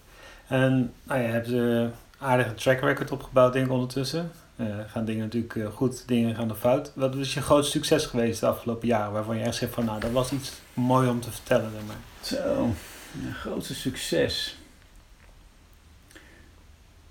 [0.48, 4.32] En nou, je hebt een aardige track record opgebouwd denk ik ondertussen.
[4.56, 6.92] Uh, gaan dingen natuurlijk uh, goed, dingen gaan er fout.
[6.96, 9.12] Wat is je grootste succes geweest de afgelopen jaren?
[9.12, 11.72] Waarvan je echt zegt van nou, dat was iets mooi om te vertellen.
[11.72, 11.96] Zeg maar.
[12.22, 12.74] Zo,
[13.12, 14.56] mijn grootste succes.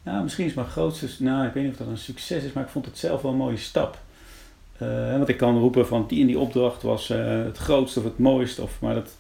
[0.03, 2.65] Nou, misschien is mijn grootste, nou ik weet niet of dat een succes is, maar
[2.65, 3.99] ik vond het zelf wel een mooie stap.
[4.83, 8.05] Uh, want ik kan roepen van die in die opdracht was uh, het grootste of
[8.05, 9.17] het mooiste, of maar dat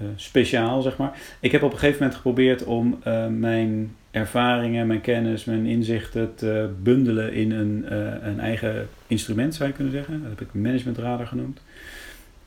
[0.00, 1.18] uh, speciaal zeg maar.
[1.40, 2.98] Ik heb op een gegeven moment geprobeerd om
[3.38, 7.96] mijn ervaringen, mijn kennis, mijn inzichten te bundelen in een,
[8.28, 10.20] een eigen instrument zou je kunnen zeggen.
[10.20, 11.60] Dat heb ik managementradar genoemd.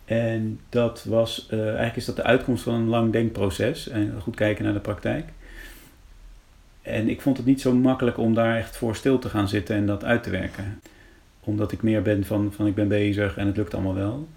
[0.05, 4.63] En dat was, eigenlijk is dat de uitkomst van een lang denkproces en goed kijken
[4.63, 5.29] naar de praktijk.
[6.81, 9.75] En ik vond het niet zo makkelijk om daar echt voor stil te gaan zitten
[9.75, 10.81] en dat uit te werken.
[11.39, 14.27] Omdat ik meer ben van, van ik ben bezig en het lukt allemaal wel.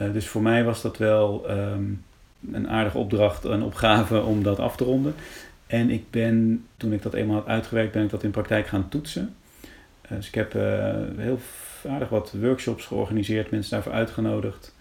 [0.00, 2.02] Uh, dus voor mij was dat wel um,
[2.52, 5.14] een aardige opdracht, een opgave om dat af te ronden.
[5.66, 8.88] En ik ben, toen ik dat eenmaal had uitgewerkt, ben ik dat in praktijk gaan
[8.88, 9.34] toetsen.
[10.04, 10.52] Uh, dus ik heb
[11.16, 11.38] heel
[11.88, 14.73] aardig wat workshops georganiseerd, mensen daarvoor uitgenodigd.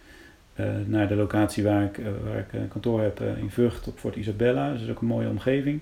[0.85, 4.69] Naar de locatie waar ik, waar ik een kantoor heb in Vught op Fort Isabella.
[4.69, 5.79] Dus dat is ook een mooie omgeving.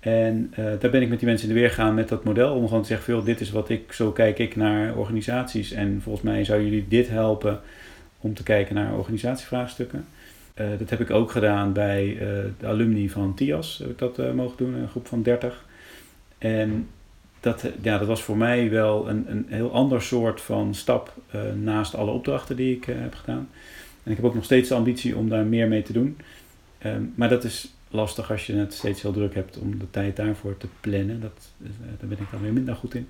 [0.00, 2.54] En daar ben ik met die mensen in de weer gegaan met dat model.
[2.54, 5.72] Om gewoon te zeggen, veel, dit is wat ik, zo kijk ik naar organisaties.
[5.72, 7.60] En volgens mij zou jullie dit helpen
[8.20, 10.04] om te kijken naar organisatievraagstukken.
[10.78, 12.18] Dat heb ik ook gedaan bij
[12.58, 13.78] de alumni van TIAS.
[13.78, 15.64] Heb ik dat mogen doen, een groep van 30.
[16.38, 16.88] En
[17.40, 21.14] dat, ja, dat was voor mij wel een, een heel ander soort van stap
[21.54, 23.48] naast alle opdrachten die ik heb gedaan.
[24.06, 26.16] En ik heb ook nog steeds de ambitie om daar meer mee te doen.
[26.84, 30.16] Um, maar dat is lastig als je het steeds heel druk hebt om de tijd
[30.16, 31.20] daarvoor te plannen.
[31.20, 33.08] Dat, eh, daar ben ik dan weer minder goed in.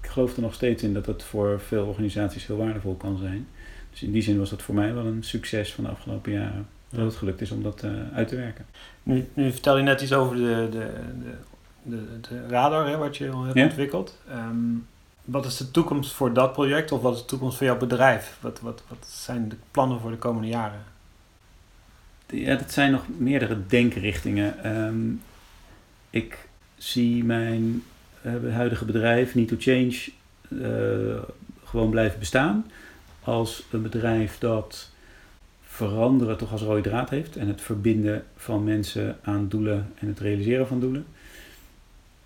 [0.00, 3.46] Ik geloof er nog steeds in dat het voor veel organisaties heel waardevol kan zijn.
[3.90, 6.66] Dus in die zin was dat voor mij wel een succes van de afgelopen jaren.
[6.88, 8.66] Dat het gelukt is om dat uh, uit te werken.
[9.02, 11.36] Nu, nu vertel je net iets over de, de, de,
[11.82, 13.64] de, de radar, hè, wat je al hebt ja?
[13.64, 14.18] ontwikkeld.
[14.30, 14.86] Um,
[15.26, 18.38] wat is de toekomst voor dat project of wat is de toekomst voor jouw bedrijf?
[18.40, 20.84] Wat, wat, wat zijn de plannen voor de komende jaren?
[22.26, 24.76] ja, dat zijn nog meerdere denkrichtingen.
[24.76, 25.22] Um,
[26.10, 27.82] ik zie mijn
[28.22, 30.08] uh, huidige bedrijf, Need to Change,
[30.48, 31.22] uh,
[31.64, 32.70] gewoon blijven bestaan.
[33.22, 34.90] Als een bedrijf dat
[35.62, 37.36] veranderen toch als rode draad heeft.
[37.36, 41.06] En het verbinden van mensen aan doelen en het realiseren van doelen.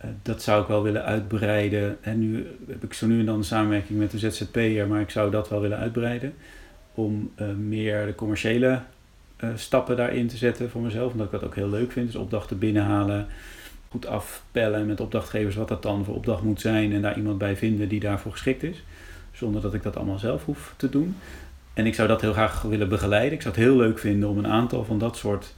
[0.04, 1.96] Uh, dat zou ik wel willen uitbreiden.
[2.00, 5.10] En nu heb ik zo nu en dan een samenwerking met de ZZP'er, maar ik
[5.10, 6.34] zou dat wel willen uitbreiden.
[6.94, 8.80] Om meer de commerciële
[9.44, 11.12] uh, stappen daarin te zetten voor mezelf.
[11.12, 12.06] Omdat ik dat ook heel leuk vind.
[12.06, 13.26] Dus opdrachten binnenhalen,
[13.88, 16.92] goed afpellen met opdrachtgevers wat dat dan voor opdracht moet zijn.
[16.92, 18.82] En daar iemand bij vinden die daarvoor geschikt is.
[19.32, 21.16] Zonder dat ik dat allemaal zelf hoef te doen.
[21.74, 23.32] En ik zou dat heel graag willen begeleiden.
[23.32, 25.54] Ik zou het heel leuk vinden om een aantal van dat soort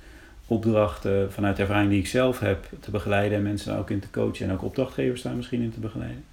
[0.53, 3.39] opdrachten vanuit de ervaring die ik zelf heb te begeleiden.
[3.39, 6.25] En mensen daar ook in te coachen en ook opdrachtgevers daar misschien in te begeleiden.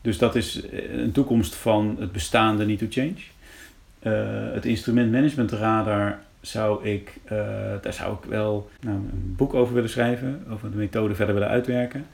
[0.00, 3.14] Dus dat is eh, een toekomst van het bestaande Need to Change.
[4.02, 7.30] Uh, het instrument management radar zou ik, uh,
[7.82, 11.50] daar zou ik wel nou, een boek over willen schrijven, over de methode verder willen
[11.50, 12.06] uitwerken.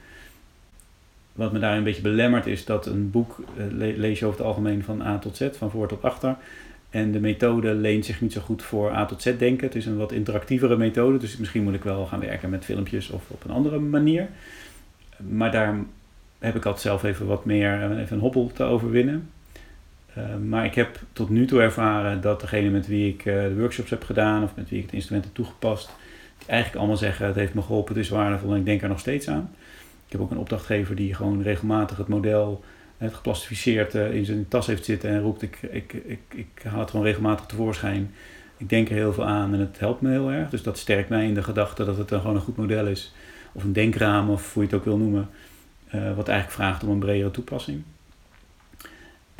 [1.33, 3.43] Wat me daar een beetje belemmert is dat een boek
[3.77, 6.35] lees je over het algemeen van A tot Z, van voor tot achter.
[6.91, 9.67] En de methode leent zich niet zo goed voor A tot Z denken.
[9.67, 13.09] Het is een wat interactievere methode, dus misschien moet ik wel gaan werken met filmpjes
[13.09, 14.27] of op een andere manier.
[15.17, 15.75] Maar daar
[16.39, 19.29] heb ik altijd zelf even wat meer, eh, even een hobbel te overwinnen.
[20.17, 23.55] Uh, maar ik heb tot nu toe ervaren dat degene met wie ik uh, de
[23.55, 25.89] workshops heb gedaan of met wie ik het instrument heb toegepast,
[26.45, 28.99] eigenlijk allemaal zeggen: het heeft me geholpen, het is waardevol en ik denk er nog
[28.99, 29.49] steeds aan.
[30.05, 32.63] Ik heb ook een opdrachtgever die gewoon regelmatig het model
[33.05, 36.79] het geplastificeerd uh, in zijn tas heeft zitten en roept: ik, ik, ik, ik haal
[36.79, 38.13] het gewoon regelmatig tevoorschijn.
[38.57, 40.49] Ik denk er heel veel aan en het helpt me heel erg.
[40.49, 43.13] Dus dat sterkt mij in de gedachte dat het dan gewoon een goed model is.
[43.51, 45.29] Of een denkraam, of hoe je het ook wil noemen.
[45.91, 47.83] wat eigenlijk vraagt om een bredere toepassing.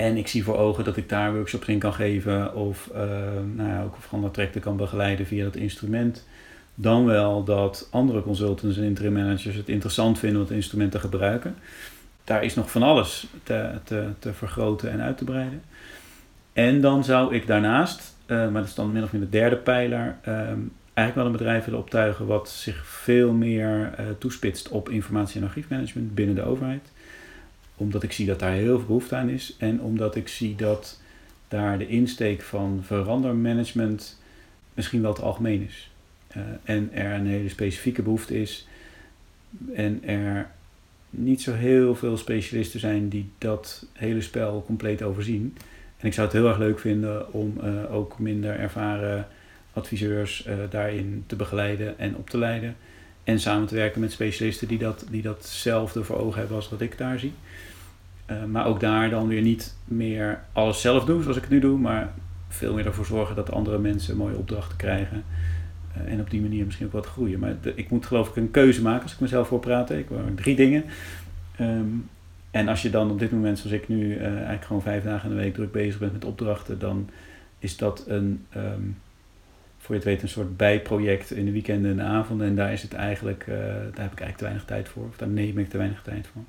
[0.02, 3.00] En ik zie voor ogen dat ik daar workshops in kan geven of uh,
[3.54, 6.28] nou ja, ook van trajecten kan begeleiden via dat instrument.
[6.76, 11.00] Dan wel dat andere consultants en interim managers het interessant vinden om het instrument te
[11.00, 11.56] gebruiken.
[12.24, 15.62] Daar is nog van alles te, te, te vergroten en uit te breiden.
[16.54, 19.56] En dan zou ik daarnaast, uh, maar dat is dan min of meer de derde
[19.56, 20.34] pijler, uh,
[20.94, 25.48] eigenlijk wel een bedrijf willen optuigen wat zich veel meer uh, toespitst op informatie- en
[25.48, 26.92] archiefmanagement binnen de overheid
[27.82, 29.56] omdat ik zie dat daar heel veel behoefte aan is.
[29.58, 31.00] En omdat ik zie dat
[31.48, 34.20] daar de insteek van verandermanagement
[34.74, 35.92] misschien wel te algemeen is.
[36.38, 38.68] Uh, en er een hele specifieke behoefte is.
[39.74, 40.52] En er
[41.12, 45.58] niet zo heel veel specialisten zijn die dat hele spel compleet overzien.
[45.97, 49.28] En ik zou het heel erg leuk vinden om uh, ook minder ervaren
[49.74, 52.76] adviseurs uh, daarin te begeleiden en op te leiden.
[53.24, 56.82] En samen te werken met specialisten die, dat, die datzelfde voor ogen hebben als wat
[56.82, 57.34] ik daar zie.
[58.32, 61.60] Uh, maar ook daar dan weer niet meer alles zelf doen zoals ik het nu
[61.60, 62.13] doe, maar
[62.47, 65.24] veel meer ervoor zorgen dat andere mensen mooie opdrachten krijgen.
[66.06, 67.40] En op die manier misschien ook wat groeien.
[67.40, 69.98] Maar ik moet geloof ik een keuze maken als ik mezelf voor praten.
[69.98, 70.84] Ik wil drie dingen.
[71.58, 71.88] Ehm,
[72.52, 75.36] en als je dan op dit moment, zoals ik nu, eigenlijk gewoon vijf dagen in
[75.36, 77.10] de week druk bezig bent met opdrachten, dan
[77.60, 78.82] is dat een, ehm,
[79.78, 82.48] voor je het weet, een soort bijproject in de weekenden en de avonden.
[82.48, 85.08] En daar is het eigenlijk, daar heb ik eigenlijk te weinig tijd voor.
[85.08, 86.44] Of daar neem ik te weinig tijd voor.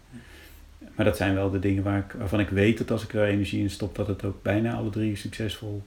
[0.94, 3.24] Maar dat zijn wel de dingen waar ik, waarvan ik weet dat als ik er
[3.24, 5.82] energie in stop, dat het ook bijna alle drie succesvol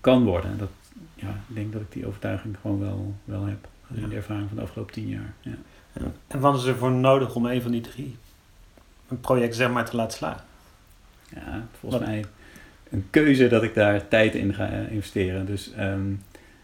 [0.00, 0.50] kan worden.
[0.50, 0.70] En dat,
[1.14, 3.68] ja, ik denk dat ik die overtuiging gewoon wel, wel heb.
[3.94, 5.34] In de ervaring van de afgelopen tien jaar.
[5.40, 5.52] Ja.
[6.26, 8.16] En wat is er voor nodig om een van die drie
[9.08, 10.44] een project zeg maar te laten slagen?
[11.34, 12.24] Ja, volgens mij
[12.90, 15.46] een keuze dat ik daar tijd in ga eh, investeren.
[15.46, 16.12] Dus ehm,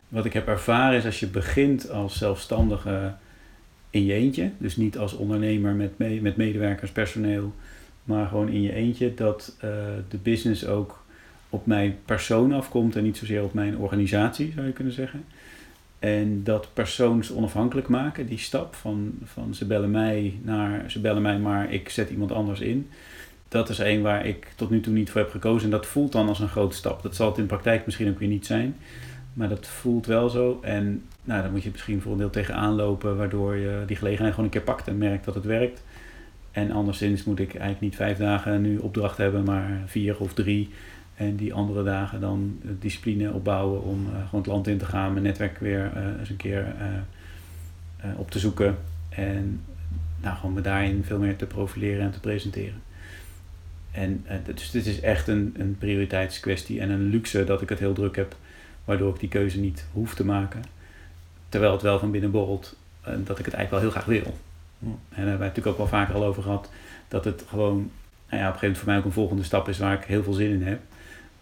[0.08, 3.14] wat ik heb ervaren is als je begint als zelfstandige
[3.90, 4.50] in je eentje.
[4.58, 7.54] Dus niet als ondernemer met, me met medewerkers, personeel,
[8.04, 9.14] maar gewoon in je eentje.
[9.14, 9.70] Dat uh,
[10.08, 11.03] de business ook
[11.54, 15.24] op mijn persoon afkomt en niet zozeer op mijn organisatie, zou je kunnen zeggen.
[15.98, 21.22] En dat persoons onafhankelijk maken, die stap van, van ze bellen mij naar ze bellen
[21.22, 22.88] mij, maar ik zet iemand anders in.
[23.48, 25.64] Dat is één waar ik tot nu toe niet voor heb gekozen.
[25.64, 27.02] En dat voelt dan als een grote stap.
[27.02, 28.76] Dat zal het in praktijk misschien ook weer niet zijn.
[29.32, 30.58] Maar dat voelt wel zo.
[30.62, 34.34] En nou, dan moet je misschien voor een deel tegenaan lopen, waardoor je die gelegenheid
[34.34, 35.82] gewoon een keer pakt en merkt dat het werkt.
[36.50, 40.70] En anderszins moet ik eigenlijk niet vijf dagen nu opdracht hebben, maar vier of drie.
[41.14, 45.12] En die andere dagen dan discipline opbouwen om uh, gewoon het land in te gaan,
[45.12, 46.74] mijn netwerk weer uh, eens een keer
[48.16, 48.76] op te zoeken.
[49.08, 49.60] En
[50.20, 52.82] nou, gewoon me daarin veel meer te profileren en te presenteren.
[53.90, 57.92] En dus dit is echt een, een prioriteitskwestie en een luxe dat ik het heel
[57.92, 58.36] druk heb
[58.84, 60.62] waardoor ik die keuze niet hoef te maken.
[61.48, 64.38] Terwijl het wel van binnen borrelt dat ik het eigenlijk wel heel graag wil.
[64.80, 66.70] En daar hebben we natuurlijk ook wel vaker al over gehad,
[67.08, 67.90] dat het gewoon
[68.28, 70.04] nou ja, op een gegeven moment voor mij ook een volgende stap is waar ik
[70.04, 70.80] heel veel zin in heb.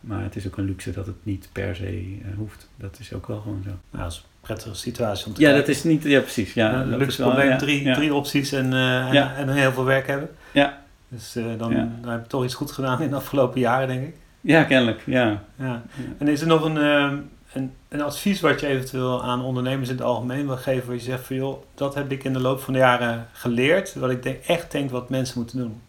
[0.03, 2.69] Maar het is ook een luxe dat het niet per se uh, hoeft.
[2.77, 3.71] Dat is ook wel gewoon zo.
[3.91, 5.67] Nou, dat is een prettige situatie om te Ja, kijken.
[5.67, 6.03] dat is niet...
[6.03, 6.55] Ja, precies.
[6.55, 7.95] Ja, ja luxe probleem, ja, drie, ja.
[7.95, 10.29] drie opties en, uh, en, heel veel werk hebben.
[10.53, 10.83] Ja.
[11.09, 14.07] Dus uh, dan, dan heb ik toch iets goed gedaan in de afgelopen jaren, denk
[14.07, 14.15] ik.
[14.41, 15.03] Ja, kennelijk.
[15.07, 15.43] Ja.
[15.57, 15.83] ja.
[16.19, 17.13] En is er nog een, uh,
[17.53, 21.03] een, een, advies wat je eventueel aan ondernemers in het algemeen wil geven, waar je
[21.03, 24.23] zegt van joh, dat heb ik in de loop van de jaren geleerd, wat ik
[24.23, 25.81] denk, echt denk wat mensen moeten doen?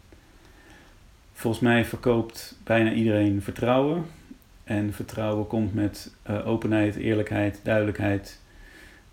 [1.43, 4.05] Volgens mij verkoopt bijna iedereen vertrouwen.
[4.63, 8.39] En vertrouwen komt met uh, openheid, eerlijkheid, duidelijkheid,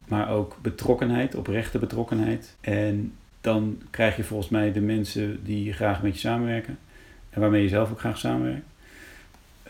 [0.08, 2.56] maar ook betrokkenheid, oprechte betrokkenheid.
[2.60, 6.78] En dan krijg je volgens mij de mensen die graag met je samenwerken
[7.30, 8.66] en waarmee je zelf ook graag samenwerkt.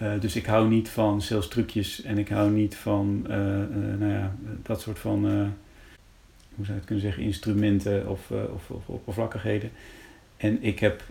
[0.03, 3.37] Uh, dus ik hou niet van sales trucjes en ik hou niet van uh,
[3.99, 5.25] nou ja, dat soort van,
[6.55, 9.70] hoe zou je het kunnen zeggen, instrumenten of, of, of oppervlakkigheden.
[10.37, 11.03] En ik heb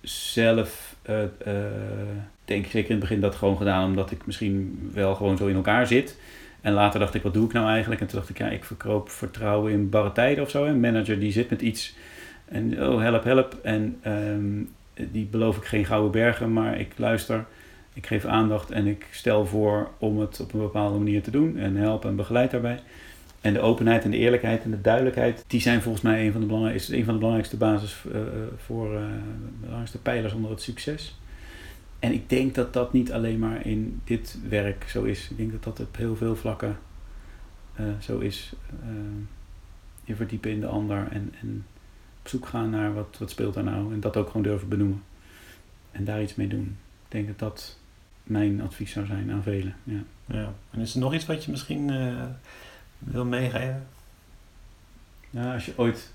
[0.00, 0.96] zelf,
[2.44, 5.54] denk ik in het begin dat gewoon gedaan omdat ik misschien wel gewoon zo in
[5.54, 6.16] elkaar zit.
[6.60, 8.00] En later dacht ik, wat doe ik nou eigenlijk?
[8.00, 10.64] En toen dacht ik, ja, ik verkoop vertrouwen in barre tijden of zo.
[10.64, 11.94] Een manager die zit met iets
[12.44, 13.58] en oh, help, help.
[13.62, 17.44] En um, die beloof ik geen gouden bergen, maar ik luister
[17.94, 21.58] ik geef aandacht en ik stel voor om het op een bepaalde manier te doen
[21.58, 22.78] en help en begeleid daarbij.
[23.40, 26.40] En de openheid en de eerlijkheid en de duidelijkheid, die zijn volgens mij een van
[26.40, 28.20] de belangrijkste, een van de belangrijkste basis uh,
[28.56, 29.04] voor uh,
[29.60, 31.18] belangrijkste pijlers onder het succes.
[31.98, 35.30] En ik denk dat dat niet alleen maar in dit werk zo is.
[35.30, 36.78] Ik denk dat dat op heel veel vlakken
[37.80, 38.52] uh, zo is.
[40.04, 41.66] je verdiepen in de ander en, en
[42.20, 43.92] op zoek gaan naar wat, wat speelt er nou.
[43.92, 45.02] En dat ook gewoon durven benoemen.
[45.90, 46.76] En daar iets mee doen.
[47.04, 47.78] Ik denk dat dat
[48.22, 49.74] mijn advies zou zijn aan velen.
[49.84, 50.02] Ja.
[50.26, 50.52] ja.
[50.70, 51.90] En is er nog iets wat je misschien
[53.04, 53.86] wil meegeven?
[55.30, 56.12] Ja, als je ooit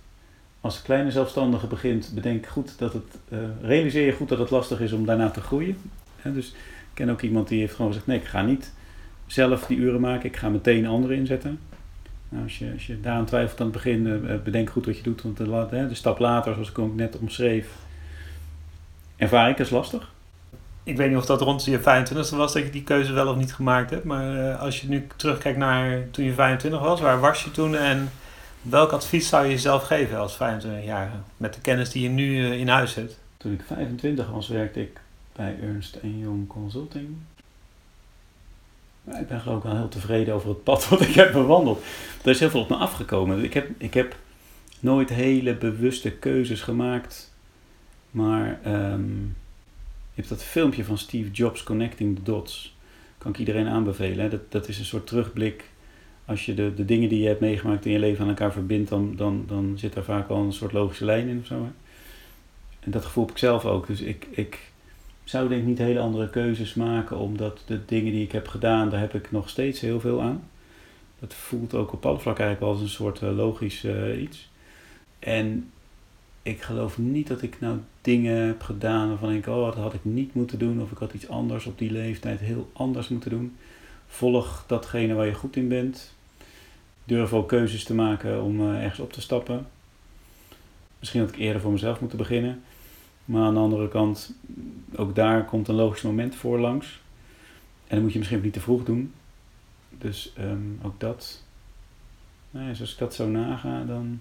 [0.61, 4.79] als kleine zelfstandige begint, bedenk goed dat het, uh, realiseer je goed dat het lastig
[4.79, 5.77] is om daarna te groeien.
[6.23, 6.55] Dus ik
[6.93, 8.73] ken ook iemand die heeft gewoon gezegd, nee, ik ga niet
[9.27, 11.59] zelf die uren maken, ik ga meteen anderen inzetten.
[12.29, 15.03] Nou, als, je, als je daaraan twijfelt aan het begin, uh, bedenk goed wat je
[15.03, 17.67] doet, want de, de stap later, zoals ik ook net omschreef,
[19.15, 20.13] ervaar ik als lastig
[20.85, 23.35] ik weet niet of dat rond je 25 was dat je die keuze wel of
[23.35, 24.03] niet gemaakt hebt.
[24.03, 27.75] Maar uh, als je nu terugkijkt naar toen je 25 was, waar was je toen
[27.75, 28.11] en
[28.61, 32.59] welk advies zou je jezelf geven als 25-jarige met de kennis die je nu uh,
[32.59, 33.19] in huis hebt?
[33.37, 34.99] Toen ik 25 was, werkte ik
[35.35, 37.07] bij Ernst Young Consulting.
[39.19, 41.83] Ik ben geloof ik wel heel tevreden over het pad wat ik heb bewandeld.
[42.23, 43.43] Er is heel veel op me afgekomen.
[43.43, 44.15] Ik heb, ik heb
[44.79, 47.33] nooit hele bewuste keuzes gemaakt.
[48.11, 49.44] Maar je
[50.15, 52.75] hebt dat filmpje van Steve Jobs, Connecting the Dots.
[53.17, 54.19] Kan ik iedereen aanbevelen.
[54.19, 54.29] Hè?
[54.29, 55.69] Dat, dat is een soort terugblik.
[56.25, 58.89] Als je de, de dingen die je hebt meegemaakt in je leven aan elkaar verbindt,
[58.89, 61.67] dan, dan, dan zit daar vaak al een soort logische lijn in of zo.
[62.79, 63.87] En dat gevoel heb ik zelf ook.
[63.87, 64.71] Dus ik, ik
[65.23, 68.89] zou denk ik niet hele andere keuzes maken, omdat de dingen die ik heb gedaan,
[68.89, 70.49] daar heb ik nog steeds heel veel aan.
[71.19, 74.49] dat voelt ook op alle vlakken eigenlijk wel als een soort uh, logisch uh, iets.
[75.19, 75.71] En
[76.45, 80.05] ik geloof niet dat ik nou dingen heb gedaan waarvan ik, oh, dat had ik
[80.05, 80.81] niet moeten doen.
[80.81, 83.55] Of ik had iets anders op die leeftijd heel anders moeten doen.
[84.07, 86.13] Volg datgene waar je goed in bent.
[87.05, 89.67] Durf ook keuzes te maken om uh, ergens op te stappen.
[90.99, 92.61] Misschien had ik eerder voor mezelf moeten beginnen.
[93.25, 94.35] Maar aan de andere kant,
[94.95, 97.01] ook daar komt een logisch moment voor langs.
[97.87, 99.13] En dan moet je misschien ook niet te vroeg doen.
[99.89, 101.43] Dus um, ook dat.
[102.51, 104.19] Nou ja, als ik dat zo naga, dan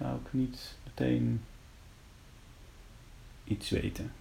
[0.00, 1.40] zou ik niet meteen
[3.44, 4.12] iets weten.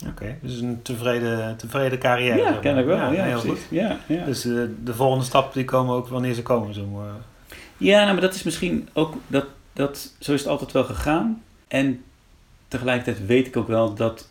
[0.00, 2.38] Oké, okay, dus een tevreden, tevreden carrière.
[2.38, 2.96] Ja, ken ik wel.
[2.96, 3.60] Ja, ja heel goed.
[3.70, 4.24] Ja, ja.
[4.24, 6.74] Dus uh, de volgende stappen die komen ook wanneer ze komen.
[6.74, 7.12] Zo, uh.
[7.76, 11.42] Ja, nou, maar dat is misschien ook, dat, dat, zo is het altijd wel gegaan.
[11.68, 12.04] En
[12.68, 14.28] tegelijkertijd weet ik ook wel dat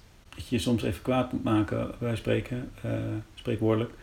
[0.48, 2.92] je soms even kwaad moet maken, wij spreken, uh,
[3.36, 3.94] spreekwoordelijk,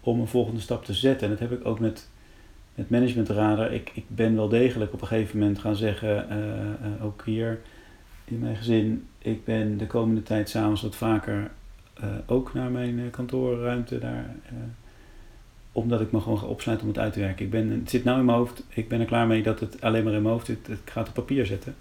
[0.00, 1.22] om een volgende stap te zetten.
[1.22, 2.08] En dat heb ik ook met,
[2.80, 3.72] met managementraden.
[3.72, 7.60] Ik, ik ben wel degelijk op een gegeven moment gaan zeggen, uh, uh, ook hier
[8.24, 11.50] in mijn gezin, ik ben de komende tijd s'avonds wat vaker
[12.26, 14.34] ook naar mijn kantoorruimte daar
[15.72, 17.44] omdat ik me gewoon ga opsluiten om het uit te werken.
[17.44, 19.80] Ik ben, het zit nou in mijn hoofd, ik ben er klaar mee dat het
[19.80, 20.68] alleen maar in mijn hoofd zit.
[20.68, 21.74] Ik ga het op papier zetten.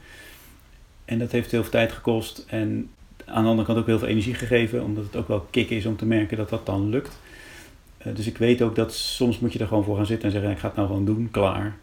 [1.06, 2.90] En dat heeft heel veel tijd gekost en
[3.26, 5.86] aan de andere kant ook heel veel energie gegeven, omdat het ook wel kick is
[5.86, 7.20] om te merken dat dat dan lukt.
[8.06, 10.32] Uh, dus ik weet ook dat soms moet je er gewoon voor gaan zitten en
[10.32, 11.78] zeggen: ik ga het nou gewoon doen, klaar.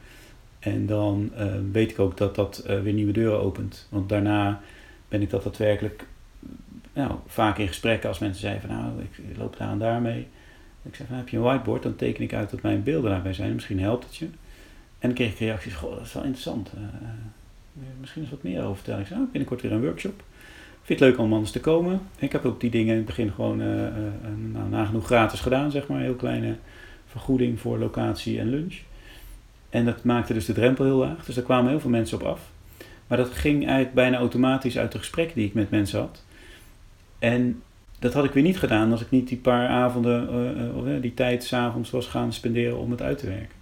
[0.59, 3.87] En dan uh, weet ik ook dat dat uh, weer nieuwe deuren opent.
[3.91, 4.61] Want daarna
[5.09, 6.07] ben ik dat daadwerkelijk
[6.93, 10.27] nou, vaak in gesprekken als mensen zeiden van nou, ik loop daar en daar mee.
[10.83, 13.55] Ik van heb je een whiteboard, dan teken ik uit dat mijn beelden daarbij zijn.
[13.55, 14.25] Misschien helpt het je.
[14.99, 16.71] En dan kreeg ik reacties, goh, dat is wel interessant.
[18.01, 19.01] misschien eens wat meer over vertellen.
[19.01, 20.23] Ik zei, nou, binnenkort weer een workshop
[20.87, 22.01] vind het leuk om anders te komen.
[22.19, 23.87] Ik heb ook die dingen in het begin gewoon uh, uh,
[24.53, 25.99] nou, nagenoeg gratis gedaan, zeg maar.
[25.99, 26.57] Een heel kleine
[27.07, 28.75] vergoeding voor locatie en lunch.
[29.71, 31.25] En dat maakte dus de drempel heel laag.
[31.25, 32.41] Dus daar kwamen heel veel mensen op af.
[33.07, 36.25] Maar dat ging eigenlijk bijna automatisch uit de gesprekken die ik met mensen had.
[37.19, 37.63] En
[37.99, 40.29] dat had ik weer niet gedaan als ik niet die paar avonden,
[40.87, 43.57] uh, die tijd s'avonds was gaan spenderen om het uit te werken.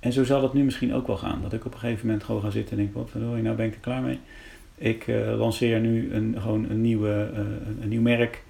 [0.00, 1.42] En zo zal het nu misschien ook wel gaan.
[1.42, 3.74] Dat ik op een gegeven moment gewoon ga zitten en denk, wat nou ben ik
[3.74, 4.18] er klaar mee.
[4.84, 7.38] Ik uh, lanceer nu een, gewoon een, nieuwe, uh,
[7.80, 8.42] een nieuw merk.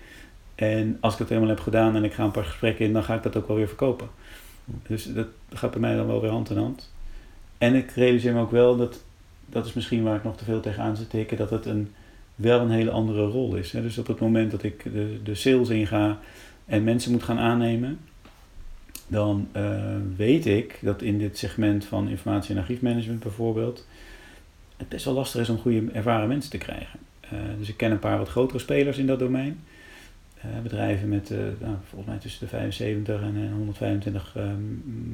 [0.55, 3.05] En als ik dat helemaal heb gedaan en ik ga een paar gesprekken in, dan
[3.05, 4.09] ga ik dat ook wel weer verkopen.
[4.65, 6.93] Dus dat gaat bij mij dan wel weer hand in hand.
[7.59, 9.05] En ik realiseer me ook wel dat,
[9.47, 11.93] dat is misschien waar ik nog te veel tegenaan zit tikken, dat het een,
[12.35, 13.73] wel een hele andere rol is.
[13.73, 13.83] Hè.
[13.83, 16.19] Dus op het moment dat ik de, de sales inga
[16.65, 17.99] en mensen moet gaan aannemen,
[19.07, 23.87] dan uh, weet ik dat in dit segment van informatie- en archiefmanagement bijvoorbeeld,
[24.77, 26.99] het best wel lastig is om goede ervaren mensen te krijgen.
[27.25, 29.61] Uh, dus ik ken een paar wat grotere spelers in dat domein.
[30.37, 34.37] Uh, bedrijven met uh, nou, volgens mij tussen de 75 en 125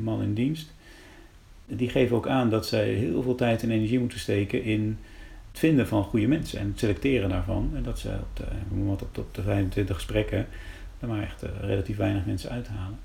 [0.03, 0.73] man in dienst.
[1.67, 4.99] Die geven ook aan dat zij heel veel tijd en energie moeten steken in
[5.51, 7.71] het vinden van goede mensen en het selecteren daarvan.
[7.75, 8.45] En dat ze op de,
[8.87, 10.47] op op de 25 gesprekken
[11.01, 12.99] er maar echt relatief weinig mensen uithalen.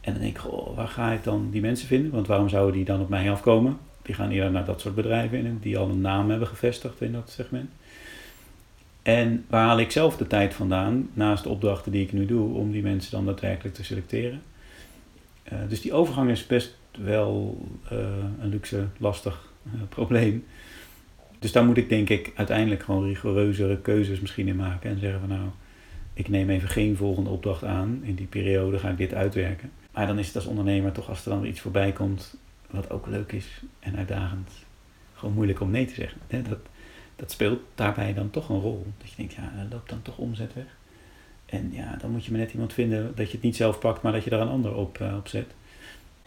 [0.00, 0.42] En dan denk ik,
[0.74, 2.10] waar ga ik dan die mensen vinden?
[2.10, 3.78] Want waarom zouden die dan op mij afkomen?
[4.04, 7.12] Die gaan eerder naar dat soort bedrijven in, die al een naam hebben gevestigd in
[7.12, 7.70] dat segment.
[9.02, 12.54] En waar haal ik zelf de tijd vandaan, naast de opdrachten die ik nu doe,
[12.54, 14.42] om die mensen dan daadwerkelijk te selecteren?
[15.52, 17.58] Uh, dus die overgang is best wel
[17.92, 17.98] uh,
[18.40, 20.44] een luxe, lastig uh, probleem.
[21.38, 25.20] Dus daar moet ik denk ik uiteindelijk gewoon rigoureuzere keuzes misschien in maken en zeggen
[25.20, 25.48] van nou,
[26.14, 28.00] ik neem even geen volgende opdracht aan.
[28.02, 29.70] In die periode ga ik dit uitwerken.
[29.92, 32.36] Maar dan is het als ondernemer toch als er dan iets voorbij komt
[32.74, 34.50] wat ook leuk is en uitdagend,
[35.14, 36.20] gewoon moeilijk om nee te zeggen.
[36.28, 36.58] Dat,
[37.16, 38.86] dat speelt daarbij dan toch een rol.
[38.98, 40.76] Dat je denkt, ja, loopt dan toch omzet weg.
[41.46, 44.02] En ja, dan moet je maar net iemand vinden dat je het niet zelf pakt,
[44.02, 45.46] maar dat je er een ander op, uh, op zet.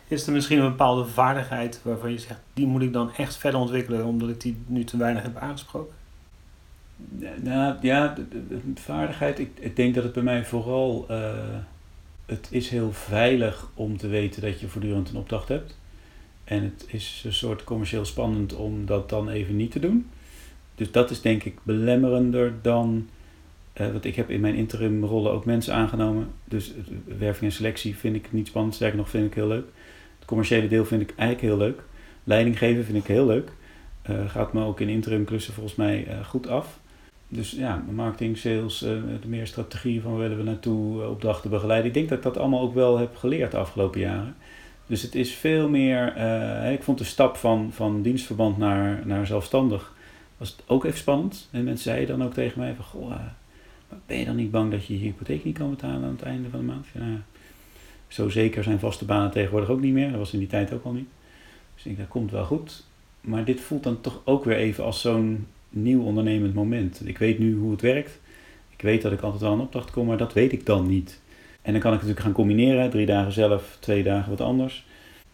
[0.08, 3.60] Is er misschien een bepaalde vaardigheid waarvan je zegt, die moet ik dan echt verder
[3.60, 5.96] ontwikkelen, omdat ik die nu te weinig heb aangesproken?
[7.42, 11.34] Nou ja, de, de, de vaardigheid, ik, ik, denk dat het bij mij vooral, uh,
[12.26, 15.78] het is heel veilig om te weten dat je voortdurend een opdracht hebt.
[16.48, 20.10] En het is een soort commercieel spannend om dat dan even niet te doen.
[20.76, 23.08] Dus dat is denk ik belemmerender dan.
[23.74, 26.28] Uh, want ik heb in mijn interim rollen ook mensen aangenomen.
[26.44, 26.74] Dus
[27.18, 28.76] werving en selectie vind ik niet spannend.
[28.76, 29.66] Sterker nog, vind ik heel leuk.
[30.18, 31.84] Het commerciële deel vind ik eigenlijk heel leuk.
[32.24, 33.52] Leiding geven vind ik heel leuk.
[34.10, 36.80] Uh, gaat me ook in interim klussen volgens mij goed af.
[37.28, 41.88] Dus ja, marketing, sales, de meer strategie van waar willen we naartoe, opdrachten begeleiden.
[41.88, 44.36] Ik denk dat ik dat allemaal ook wel heb geleerd de afgelopen jaren.
[44.88, 49.28] Dus het is veel meer, uh, ik vond de stap van, van dienstverband naar, naar
[49.28, 49.96] zelfstandig
[50.38, 51.48] was ook even spannend.
[51.52, 53.16] En mensen zeiden dan ook tegen mij van, goh, uh,
[54.06, 56.50] ben je dan niet bang dat je je hypotheek niet kan betalen aan het einde
[56.50, 56.86] van de maand?
[56.94, 57.22] Ja,
[58.08, 60.10] zo zeker zijn vaste banen tegenwoordig ook niet meer.
[60.10, 61.10] Dat was in die tijd ook al niet.
[61.74, 62.84] Dus ik denk, dat komt wel goed.
[63.22, 67.02] Maar dit voelt dan toch ook weer even als zo'n nieuw ondernemend moment.
[67.08, 68.20] Ik weet nu hoe het werkt.
[68.70, 71.20] Ik weet dat ik altijd wel een opdracht kom, maar dat weet ik dan niet.
[71.68, 72.90] En dan kan ik natuurlijk gaan combineren.
[72.90, 74.86] Drie dagen zelf, twee dagen wat anders.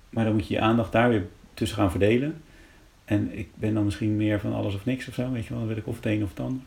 [0.09, 2.41] Maar dan moet je je aandacht daar weer tussen gaan verdelen.
[3.05, 5.31] En ik ben dan misschien meer van alles of niks of zo.
[5.31, 6.61] Weet je wel, dan wil ik of het een of het ander.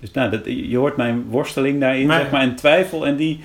[0.00, 3.06] Dus nou, dat, je hoort mijn worsteling daarin, Maar- zeg maar, en twijfel.
[3.06, 3.40] En die,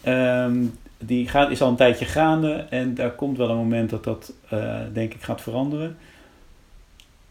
[0.00, 0.56] ehm,
[0.98, 2.52] die gaat, is al een tijdje gaande.
[2.52, 5.96] En daar komt wel een moment dat dat, eh, denk ik, gaat veranderen.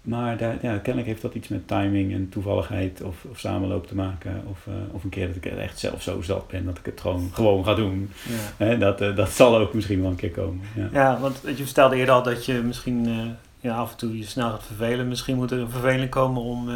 [0.07, 3.95] Maar daar, ja, kennelijk heeft dat iets met timing en toevalligheid of, of samenloop te
[3.95, 4.43] maken.
[4.49, 7.01] Of, eh, of een keer dat ik echt zelf zo zat ben dat ik het
[7.01, 8.09] gewoon, gewoon ga doen.
[8.57, 8.75] Ja.
[8.75, 10.61] Dat, eh, dat zal ook misschien wel een keer komen.
[10.75, 10.89] Ja.
[10.91, 13.25] Ja, want je vertelde eerder al dat je misschien eh,
[13.59, 15.07] ja, af en toe je snel gaat vervelen.
[15.07, 16.69] Misschien moet er een verveling komen om,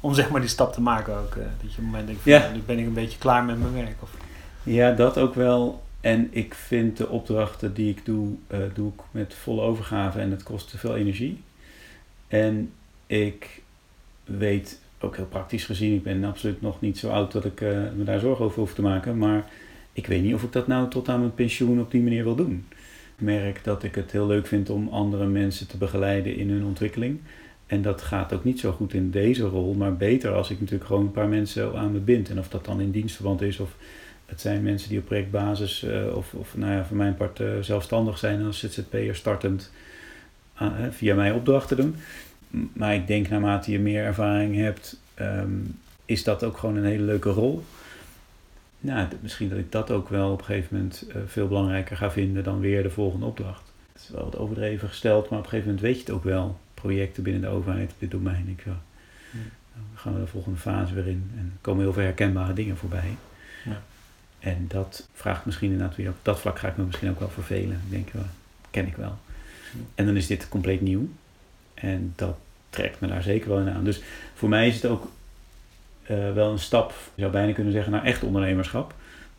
[0.00, 1.34] om zeg maar die stap te maken ook.
[1.34, 2.50] dat je op het moment denkt van, Ja.
[2.52, 3.96] nu ben ik een beetje klaar met mijn werk.
[4.00, 4.10] Of,
[4.62, 5.82] Ja, dat ook wel.
[6.00, 8.28] En ik vind de opdrachten die ik doe,
[8.74, 11.42] doe ik met volle overgave en het kost te veel energie.
[12.28, 12.72] En
[13.06, 13.62] ik
[14.24, 17.68] weet, ook heel praktisch gezien, ik ben absoluut nog niet zo oud dat ik eh,
[17.96, 19.18] me daar zorgen over hoef te maken.
[19.18, 19.50] Maar
[19.92, 22.34] ik weet niet of ik dat nou tot aan mijn pensioen op die manier wil
[22.34, 22.66] doen.
[23.16, 26.64] Ik merk dat ik het heel leuk vind om andere mensen te begeleiden in hun
[26.64, 27.20] ontwikkeling.
[27.66, 30.86] En dat gaat ook niet zo goed in deze rol, maar beter als ik natuurlijk
[30.86, 32.30] gewoon een paar mensen aan me bind.
[32.30, 33.76] En of dat dan in dienstverband is of
[34.26, 37.48] het zijn mensen die op projectbasis eh, of, of nou ja, voor mijn part eh,
[37.60, 39.72] zelfstandig zijn als ZZP'er startend
[40.90, 41.96] via mij opdrachten doen.
[42.72, 45.50] Maar ik denk naarmate je meer ervaring hebt, ehm,
[46.04, 47.64] is dat ook gewoon een hele leuke rol.
[48.80, 52.10] Nou, misschien dat ik dat ook wel op een gegeven moment eh, veel belangrijker ga
[52.10, 53.72] vinden dan weer de volgende opdracht.
[53.92, 56.24] Het is wel wat overdreven gesteld, maar op een gegeven moment weet je het ook
[56.24, 56.58] wel.
[56.74, 58.48] Projecten binnen de overheid op dit domein.
[58.48, 58.80] Ik, ja,
[59.30, 59.38] Ja.
[59.74, 62.76] dan gaan we de volgende fase weer in en er komen heel veel herkenbare dingen
[62.76, 63.16] voorbij.
[63.64, 63.82] Ja.
[64.38, 67.28] En dat vraagt misschien inderdaad weer, op dat vlak ga ik me misschien ook wel
[67.30, 67.80] vervelen.
[67.84, 68.26] Ik denk, wel,
[68.70, 69.18] ken ik wel.
[69.94, 71.08] En dan is dit compleet nieuw.
[71.74, 72.36] En dat
[72.70, 73.84] trekt me daar zeker wel in aan.
[73.84, 74.02] Dus
[74.34, 75.08] voor mij is het ook
[76.02, 78.94] eh, wel een stap, je zou bijna kunnen zeggen, naar echt ondernemerschap.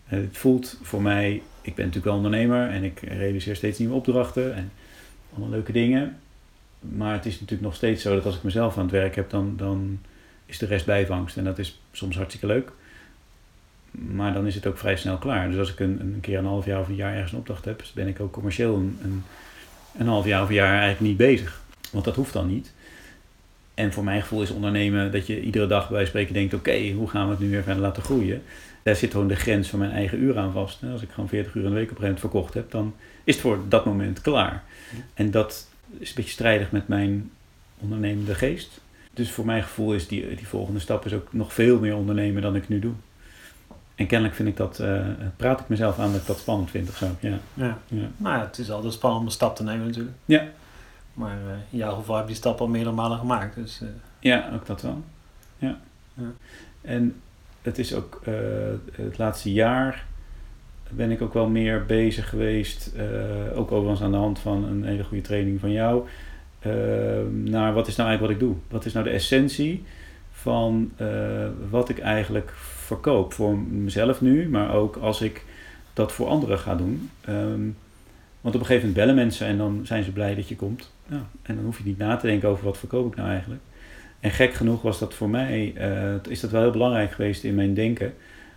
[0.07, 3.95] Eh, het voelt voor mij, ik ben natuurlijk wel ondernemer en ik realiseer steeds nieuwe
[3.95, 4.71] opdrachten en
[5.31, 6.17] allemaal leuke dingen.
[6.79, 9.29] Maar het is natuurlijk nog steeds zo dat als ik mezelf aan het werk heb,
[9.29, 9.99] dan, dan
[10.45, 11.37] is de rest bijvangst.
[11.37, 12.71] En dat is soms hartstikke leuk.
[13.91, 15.49] Maar dan is het ook vrij snel klaar.
[15.49, 17.65] Dus als ik een, een keer een half jaar of een jaar ergens een opdracht
[17.65, 19.23] heb, dus ben ik ook commercieel een, een,
[19.97, 21.61] een half jaar of een jaar eigenlijk niet bezig.
[21.91, 22.73] Want dat hoeft dan niet.
[23.73, 27.09] En voor mijn gevoel is ondernemen dat je iedere dag bij spreken denkt: oké, hoe
[27.09, 28.41] gaan we het nu weer verder laten groeien?
[28.83, 30.79] Daar zit gewoon de grens van mijn eigen uur aan vast.
[30.91, 33.43] Als ik gewoon 40 uur in de week op moment verkocht heb, dan is het
[33.43, 34.63] voor dat moment klaar.
[35.13, 35.67] En dat
[35.99, 37.31] is een beetje strijdig met mijn
[37.79, 38.81] ondernemende geest.
[39.13, 42.41] Dus voor mijn gevoel is die, die volgende stap is ook nog veel meer ondernemen
[42.41, 42.93] dan ik nu doe.
[43.95, 46.89] En kennelijk vind ik dat, eh, praat ik mezelf aan dat ik dat spannend vind
[46.89, 47.07] of zo.
[47.19, 47.37] Ja.
[47.53, 47.77] ja.
[47.87, 48.07] Ja.
[48.17, 50.15] Nou ja, het is altijd spannend om een stap te nemen natuurlijk.
[50.25, 50.43] Ja.
[51.13, 51.37] Maar
[51.69, 53.55] in jouw geval heb je die stap al meerdere malen gemaakt.
[53.55, 53.87] Dus eh,
[54.19, 55.03] Ja, ook dat wel.
[55.57, 55.77] Ja.
[56.13, 56.31] Ja.
[56.81, 57.15] En
[57.61, 58.21] het is ook
[58.91, 60.05] het laatste jaar
[60.89, 62.91] ben ik ook wel meer bezig geweest,
[63.55, 66.07] ook overigens aan de hand van een hele goede training van jou,
[67.31, 68.55] naar wat is nou eigenlijk wat ik doe?
[68.67, 69.83] Wat is nou de essentie
[70.31, 70.91] van
[71.69, 72.53] wat ik eigenlijk
[72.85, 75.43] verkoop voor mezelf nu, maar ook als ik
[75.93, 77.09] dat voor anderen ga doen.
[77.21, 77.61] Ehm,
[78.41, 80.93] want op een gegeven moment bellen mensen en dan zijn ze blij dat je komt.
[81.07, 83.61] Ja, en dan hoef je niet na te denken over wat verkoop ik nou eigenlijk.
[84.19, 87.55] En gek genoeg was dat voor mij, eh, is dat wel heel belangrijk geweest in
[87.55, 88.13] mijn denken.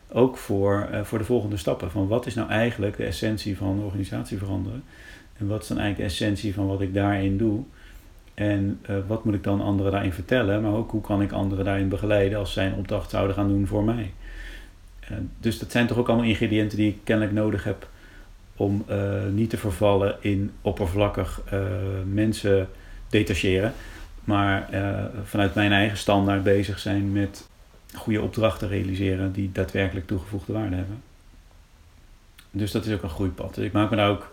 [0.08, 1.90] Ook voor, eh, voor de volgende stappen.
[1.90, 4.82] Van wat is nou eigenlijk de essentie van organisatie veranderen?
[5.36, 7.64] En wat is dan eigenlijk de essentie van wat ik daarin doe?
[8.38, 10.62] En eh, wat moet ik dan anderen daarin vertellen?
[10.62, 13.66] Maar ook hoe kan ik anderen daarin begeleiden als zij een opdracht zouden gaan doen
[13.66, 14.12] voor mij?
[15.00, 15.10] Eh,
[15.40, 17.88] dus dat zijn toch ook allemaal ingrediënten die ik kennelijk nodig heb
[18.56, 18.98] om eh,
[19.32, 21.40] niet te vervallen in oppervlakkig
[22.12, 22.68] mensen
[23.08, 23.72] detacheren.
[24.24, 24.68] Maar
[25.24, 27.48] vanuit mijn eigen standaard bezig zijn met
[27.94, 31.02] goede opdrachten realiseren die daadwerkelijk toegevoegde waarde hebben.
[32.50, 33.54] Dus dat is ook een groeipad.
[33.54, 34.32] Dus ik maak me daar ook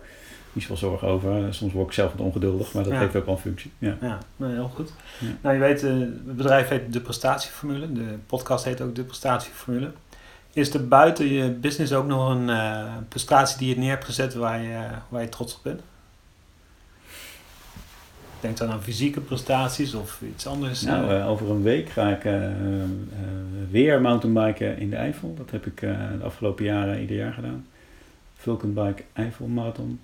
[0.56, 1.54] niet zoveel zorgen over.
[1.54, 3.00] Soms word ik zelf wat ongeduldig, maar dat Ja.
[3.00, 3.72] heeft ook wel een functie.
[3.78, 3.98] Ja.
[4.02, 4.92] ja, nou, heel goed.
[5.20, 5.28] Ja.
[5.42, 7.92] Nou, je weet, eh, het bedrijf heet De Prestatieformule.
[7.94, 9.92] De podcast heet ook De Prestatieformule.
[10.54, 14.34] Is er buiten je business ook nog een eh, prestatie die je neer hebt gezet
[14.34, 14.78] waar je,
[15.10, 15.82] waar je trots op bent?
[18.40, 20.82] Denk dan aan fysieke prestaties of iets anders.
[20.82, 21.30] Nou, eh.
[21.30, 22.24] over een week ga ik
[23.70, 25.34] weer mountainbiken in de Eifel.
[25.38, 27.66] Dat heb ik de afgelopen jaren ieder jaar gedaan.
[28.36, 30.00] Vulcanbike Eifel Marathon.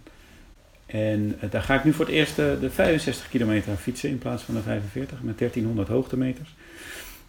[0.92, 4.18] En eh, daar ga ik nu voor het eerst eh, de 65 kilometer fietsen in
[4.18, 6.56] plaats van de 45 met 1300 hoogtemeters.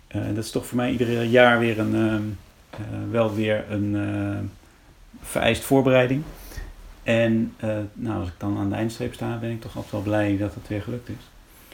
[0.07, 2.23] Eh, En dat is toch voor mij ieder jaar weer een, ehm,
[2.71, 4.39] eh, wel weer een eh,
[5.21, 6.23] vereist voorbereiding.
[7.03, 10.03] En uh, nou, als ik dan aan de eindstreep sta, ben ik toch altijd wel
[10.03, 11.31] blij dat het weer gelukt is.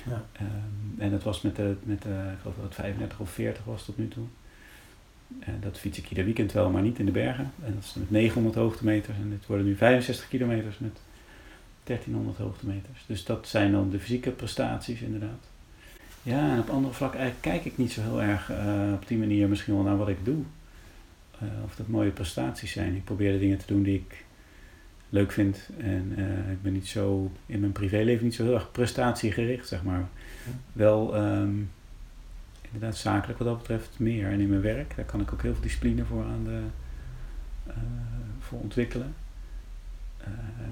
[0.07, 0.25] Ja.
[0.41, 3.65] Um, en dat was met, de, met de, ik geloof dat het 35 of 40
[3.65, 4.25] was tot nu toe.
[5.41, 7.53] En dat fiets ik ieder weekend wel, maar niet in de bergen.
[7.65, 9.17] En dat is met 900 hoogtemeters.
[9.17, 10.99] En dit worden nu 65 kilometers met
[11.89, 13.05] 1300 hoogtemeters.
[13.07, 15.47] Dus dat zijn dan de fysieke prestaties inderdaad.
[16.23, 19.19] Ja, en op andere vlakken eigenlijk kijk ik niet zo heel erg uh, op die
[19.19, 20.43] manier misschien wel naar wat ik doe.
[21.43, 22.95] Uh, of dat mooie prestaties zijn.
[22.95, 24.25] Ik probeer de dingen te doen die ik
[25.09, 25.69] leuk vind.
[25.79, 29.83] En uh, ik ben niet zo in mijn privéleven niet zo heel erg prestatiegericht, zeg
[29.83, 30.09] maar.
[30.73, 31.71] Wel um,
[32.71, 34.31] inderdaad zakelijk wat dat betreft meer.
[34.31, 36.61] En in mijn werk, daar kan ik ook heel veel discipline voor aan de,
[38.39, 39.15] voor ontwikkelen.
[40.21, 40.27] Uh,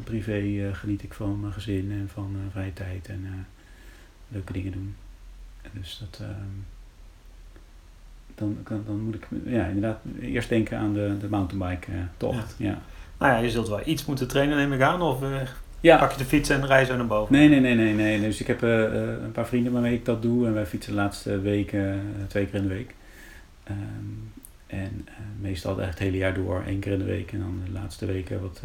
[0.04, 3.46] privé geniet ik van mijn gezin en van vrije tijd en
[4.28, 4.94] leuke dingen doen.
[5.62, 6.20] En dus dat.
[6.22, 6.56] Ehm,
[8.34, 12.54] dan, dan, dan moet ik ja, inderdaad eerst denken aan de, de mountainbike tocht.
[12.58, 12.68] Ja.
[12.68, 12.78] ja.
[13.18, 15.02] Nou ja, je zult wel iets moeten trainen, neem ik aan.
[15.02, 15.18] Of
[15.80, 15.98] ja.
[15.98, 17.34] pak je de fiets en rij zo naar boven?
[17.34, 17.94] Nee, nee, nee, nee.
[17.94, 18.20] nee.
[18.20, 18.82] Dus ik heb uh,
[19.22, 20.46] een paar vrienden waarmee ik dat doe.
[20.46, 22.94] En wij fietsen de laatste weken twee keer in de week.
[23.70, 24.32] Um,
[24.66, 25.06] en
[25.40, 27.32] meestal echt het hele jaar door, één keer in de week.
[27.32, 28.62] En dan de laatste weken wat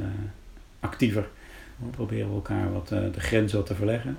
[0.81, 1.29] actiever.
[1.77, 4.17] We proberen elkaar wat de grenzen te verleggen.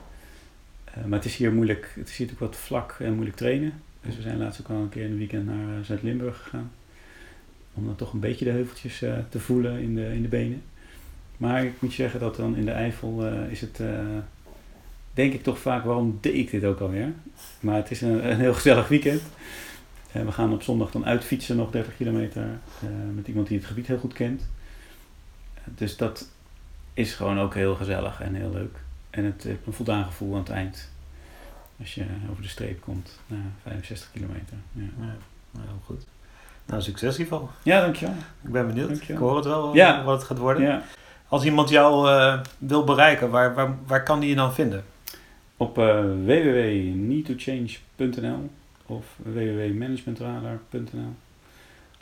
[1.06, 3.72] maar het is hier moeilijk, het is hier natuurlijk wat vlak en moeilijk trainen.
[4.00, 6.70] Dus we zijn laatst ook al een keer in de weekend naar Zuid-Limburg gegaan
[7.74, 8.98] om dan toch een beetje de heuveltjes
[9.28, 10.62] te voelen in de, in de benen.
[11.36, 13.80] Maar ik moet zeggen dat dan in de Eifel is het,
[15.14, 17.12] denk ik toch vaak, waarom deed ik dit ook alweer?
[17.60, 19.22] Maar het is een, een heel gezellig weekend.
[20.12, 22.46] we gaan op zondag dan uitfietsen nog 30 kilometer
[23.14, 24.48] met iemand die het gebied heel goed kent.
[25.64, 26.28] dus dat
[26.94, 28.76] is gewoon ook heel gezellig en heel leuk.
[29.10, 30.90] En het heeft een voldaan gevoel aan het eind.
[31.80, 34.56] Als je over de streep komt na 65 kilometer.
[34.72, 34.82] Ja.
[35.00, 35.14] Ja,
[35.50, 36.06] nou, goed.
[36.66, 37.50] Nou, succes geval.
[37.62, 38.14] Ja, dankjewel.
[38.42, 39.08] Ik ben benieuwd.
[39.08, 40.04] Ik hoor het wel, ja.
[40.04, 40.62] wat het gaat worden.
[40.62, 40.82] Ja.
[41.28, 44.84] Als iemand jou uh, wil bereiken, waar, waar, waar kan die je dan vinden?
[45.56, 48.50] Op uh, www.needtochange.nl
[48.86, 51.14] of www.managementradar.nl.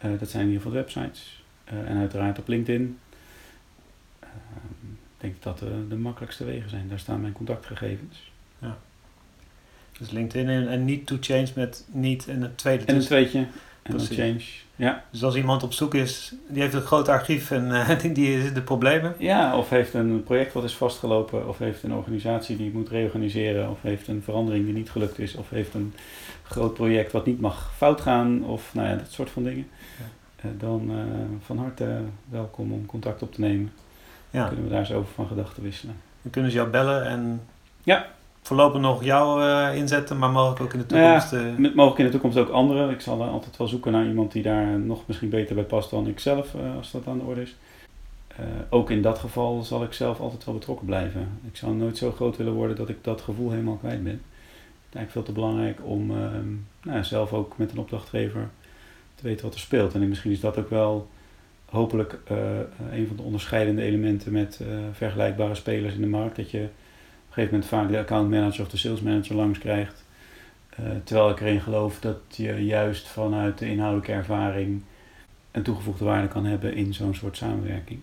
[0.04, 1.44] Uh, dat zijn in ieder geval websites.
[1.64, 2.98] en uiteraard op LinkedIn.
[5.20, 6.88] Ik denk dat dat de makkelijkste wegen zijn.
[6.88, 8.30] Daar staan mijn contactgegevens.
[8.58, 8.78] Ja.
[9.98, 12.84] Dus LinkedIn en, en Need to Change met niet en het tweede.
[12.84, 13.46] En een tweetje.
[13.82, 14.42] En een change.
[14.76, 15.04] Ja.
[15.10, 18.54] Dus als iemand op zoek is, die heeft een groot archief en uh, die zit
[18.54, 19.14] de problemen.
[19.18, 23.70] Ja, of heeft een project wat is vastgelopen, of heeft een organisatie die moet reorganiseren,
[23.70, 25.94] of heeft een verandering die niet gelukt is, of heeft een
[26.42, 29.66] groot project wat niet mag fout gaan, of nou ja, dat soort van dingen.
[29.98, 30.04] Ja.
[30.44, 31.04] Uh, dan uh,
[31.44, 33.72] van harte welkom om contact op te nemen.
[34.30, 34.46] Ja.
[34.46, 35.94] Kunnen we daar eens over van gedachten wisselen.
[36.22, 37.40] Dan kunnen ze jou bellen en
[37.82, 38.06] ja
[38.42, 41.30] voorlopig nog jou uh, inzetten, maar mogelijk ook in de toekomst.
[41.30, 41.74] Ja, uh...
[41.74, 42.90] mogelijk in de toekomst ook anderen.
[42.90, 46.06] Ik zal altijd wel zoeken naar iemand die daar nog misschien beter bij past dan
[46.06, 47.56] ik zelf, uh, als dat aan de orde is.
[48.68, 51.28] ook in dat geval zal ik zelf altijd wel betrokken blijven.
[51.50, 54.12] Ik zou nooit zo groot willen worden dat ik dat gevoel helemaal kwijt ben.
[54.12, 54.20] Het
[54.88, 56.48] is eigenlijk veel te belangrijk om ehm,
[56.82, 58.48] nou, zelf ook met een opdrachtgever
[59.14, 59.94] te weten wat er speelt.
[59.94, 61.08] En misschien is dat ook wel
[61.70, 62.18] hopelijk
[62.90, 64.60] een van de onderscheidende elementen met
[64.92, 66.36] vergelijkbare spelers in de markt.
[66.36, 66.68] Dat je een
[67.28, 70.04] gegeven moment vaak de account manager of de sales manager langs krijgt.
[71.04, 74.82] Terwijl ik erin geloof dat je juist vanuit de inhoudelijke ervaring
[75.50, 78.00] een toegevoegde waarde kan hebben in zo'n soort samenwerking.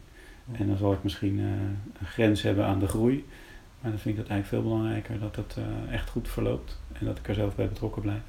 [0.51, 3.25] En dan zal ik misschien een grens hebben aan de groei.
[3.81, 5.57] Maar dan vind ik het eigenlijk veel belangrijker dat het
[5.91, 6.79] echt goed verloopt.
[6.93, 8.21] En dat ik er zelf bij betrokken blijf.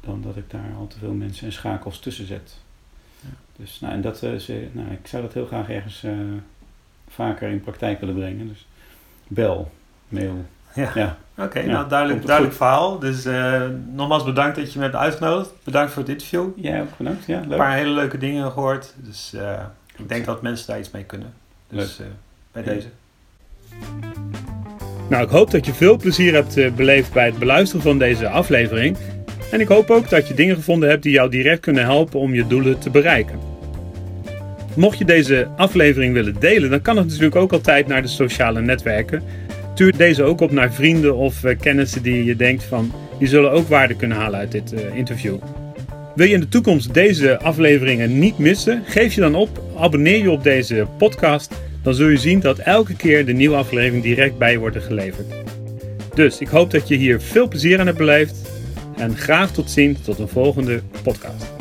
[0.00, 2.66] Dan dat ik daar al te veel mensen en schakels tussen zet.
[3.20, 3.28] Ja.
[3.56, 4.22] Dus nou, en dat,
[4.72, 6.04] nou, ik zou dat heel graag ergens
[7.08, 8.48] vaker in praktijk willen brengen.
[8.48, 8.66] Dus
[9.26, 9.70] bel
[10.08, 10.44] mail.
[10.74, 10.90] Ja.
[10.94, 11.16] ja.
[11.36, 12.98] Oké, nou duidelijk, duidelijk verhaal.
[12.98, 13.62] Dus uh,
[13.92, 15.50] nogmaals bedankt dat je me hebt uitgenodigd.
[15.64, 16.48] Bedankt voor het interview.
[16.56, 17.26] Ja, ook bedankt.
[17.26, 17.50] Ja, leuk.
[17.50, 18.94] Een paar hele leuke dingen gehoord.
[18.96, 19.60] Dus uh,
[19.96, 21.32] ik denk dat mensen daar iets mee kunnen.
[21.68, 22.06] Dus uh,
[22.52, 22.88] bij deze.
[25.08, 28.96] Nou, ik hoop dat je veel plezier hebt beleefd bij het beluisteren van deze aflevering.
[29.50, 32.34] En ik hoop ook dat je dingen gevonden hebt die jou direct kunnen helpen om
[32.34, 33.38] je doelen te bereiken.
[34.74, 38.60] Mocht je deze aflevering willen delen, dan kan het natuurlijk ook altijd naar de sociale
[38.60, 39.22] netwerken.
[39.74, 43.50] Stuur deze ook op naar vrienden of uh, kennissen die je denkt van die zullen
[43.50, 45.36] ook waarde kunnen halen uit dit uh, interview.
[46.14, 48.82] Wil je in de toekomst deze afleveringen niet missen?
[48.86, 51.54] Geef je dan op, abonneer je op deze podcast.
[51.82, 55.26] Dan zul je zien dat elke keer de nieuwe aflevering direct bij wordt geleverd.
[56.14, 58.57] Dus ik hoop dat je hier veel plezier aan hebt beleefd.
[58.98, 61.57] En graag tot ziens tot een volgende podcast.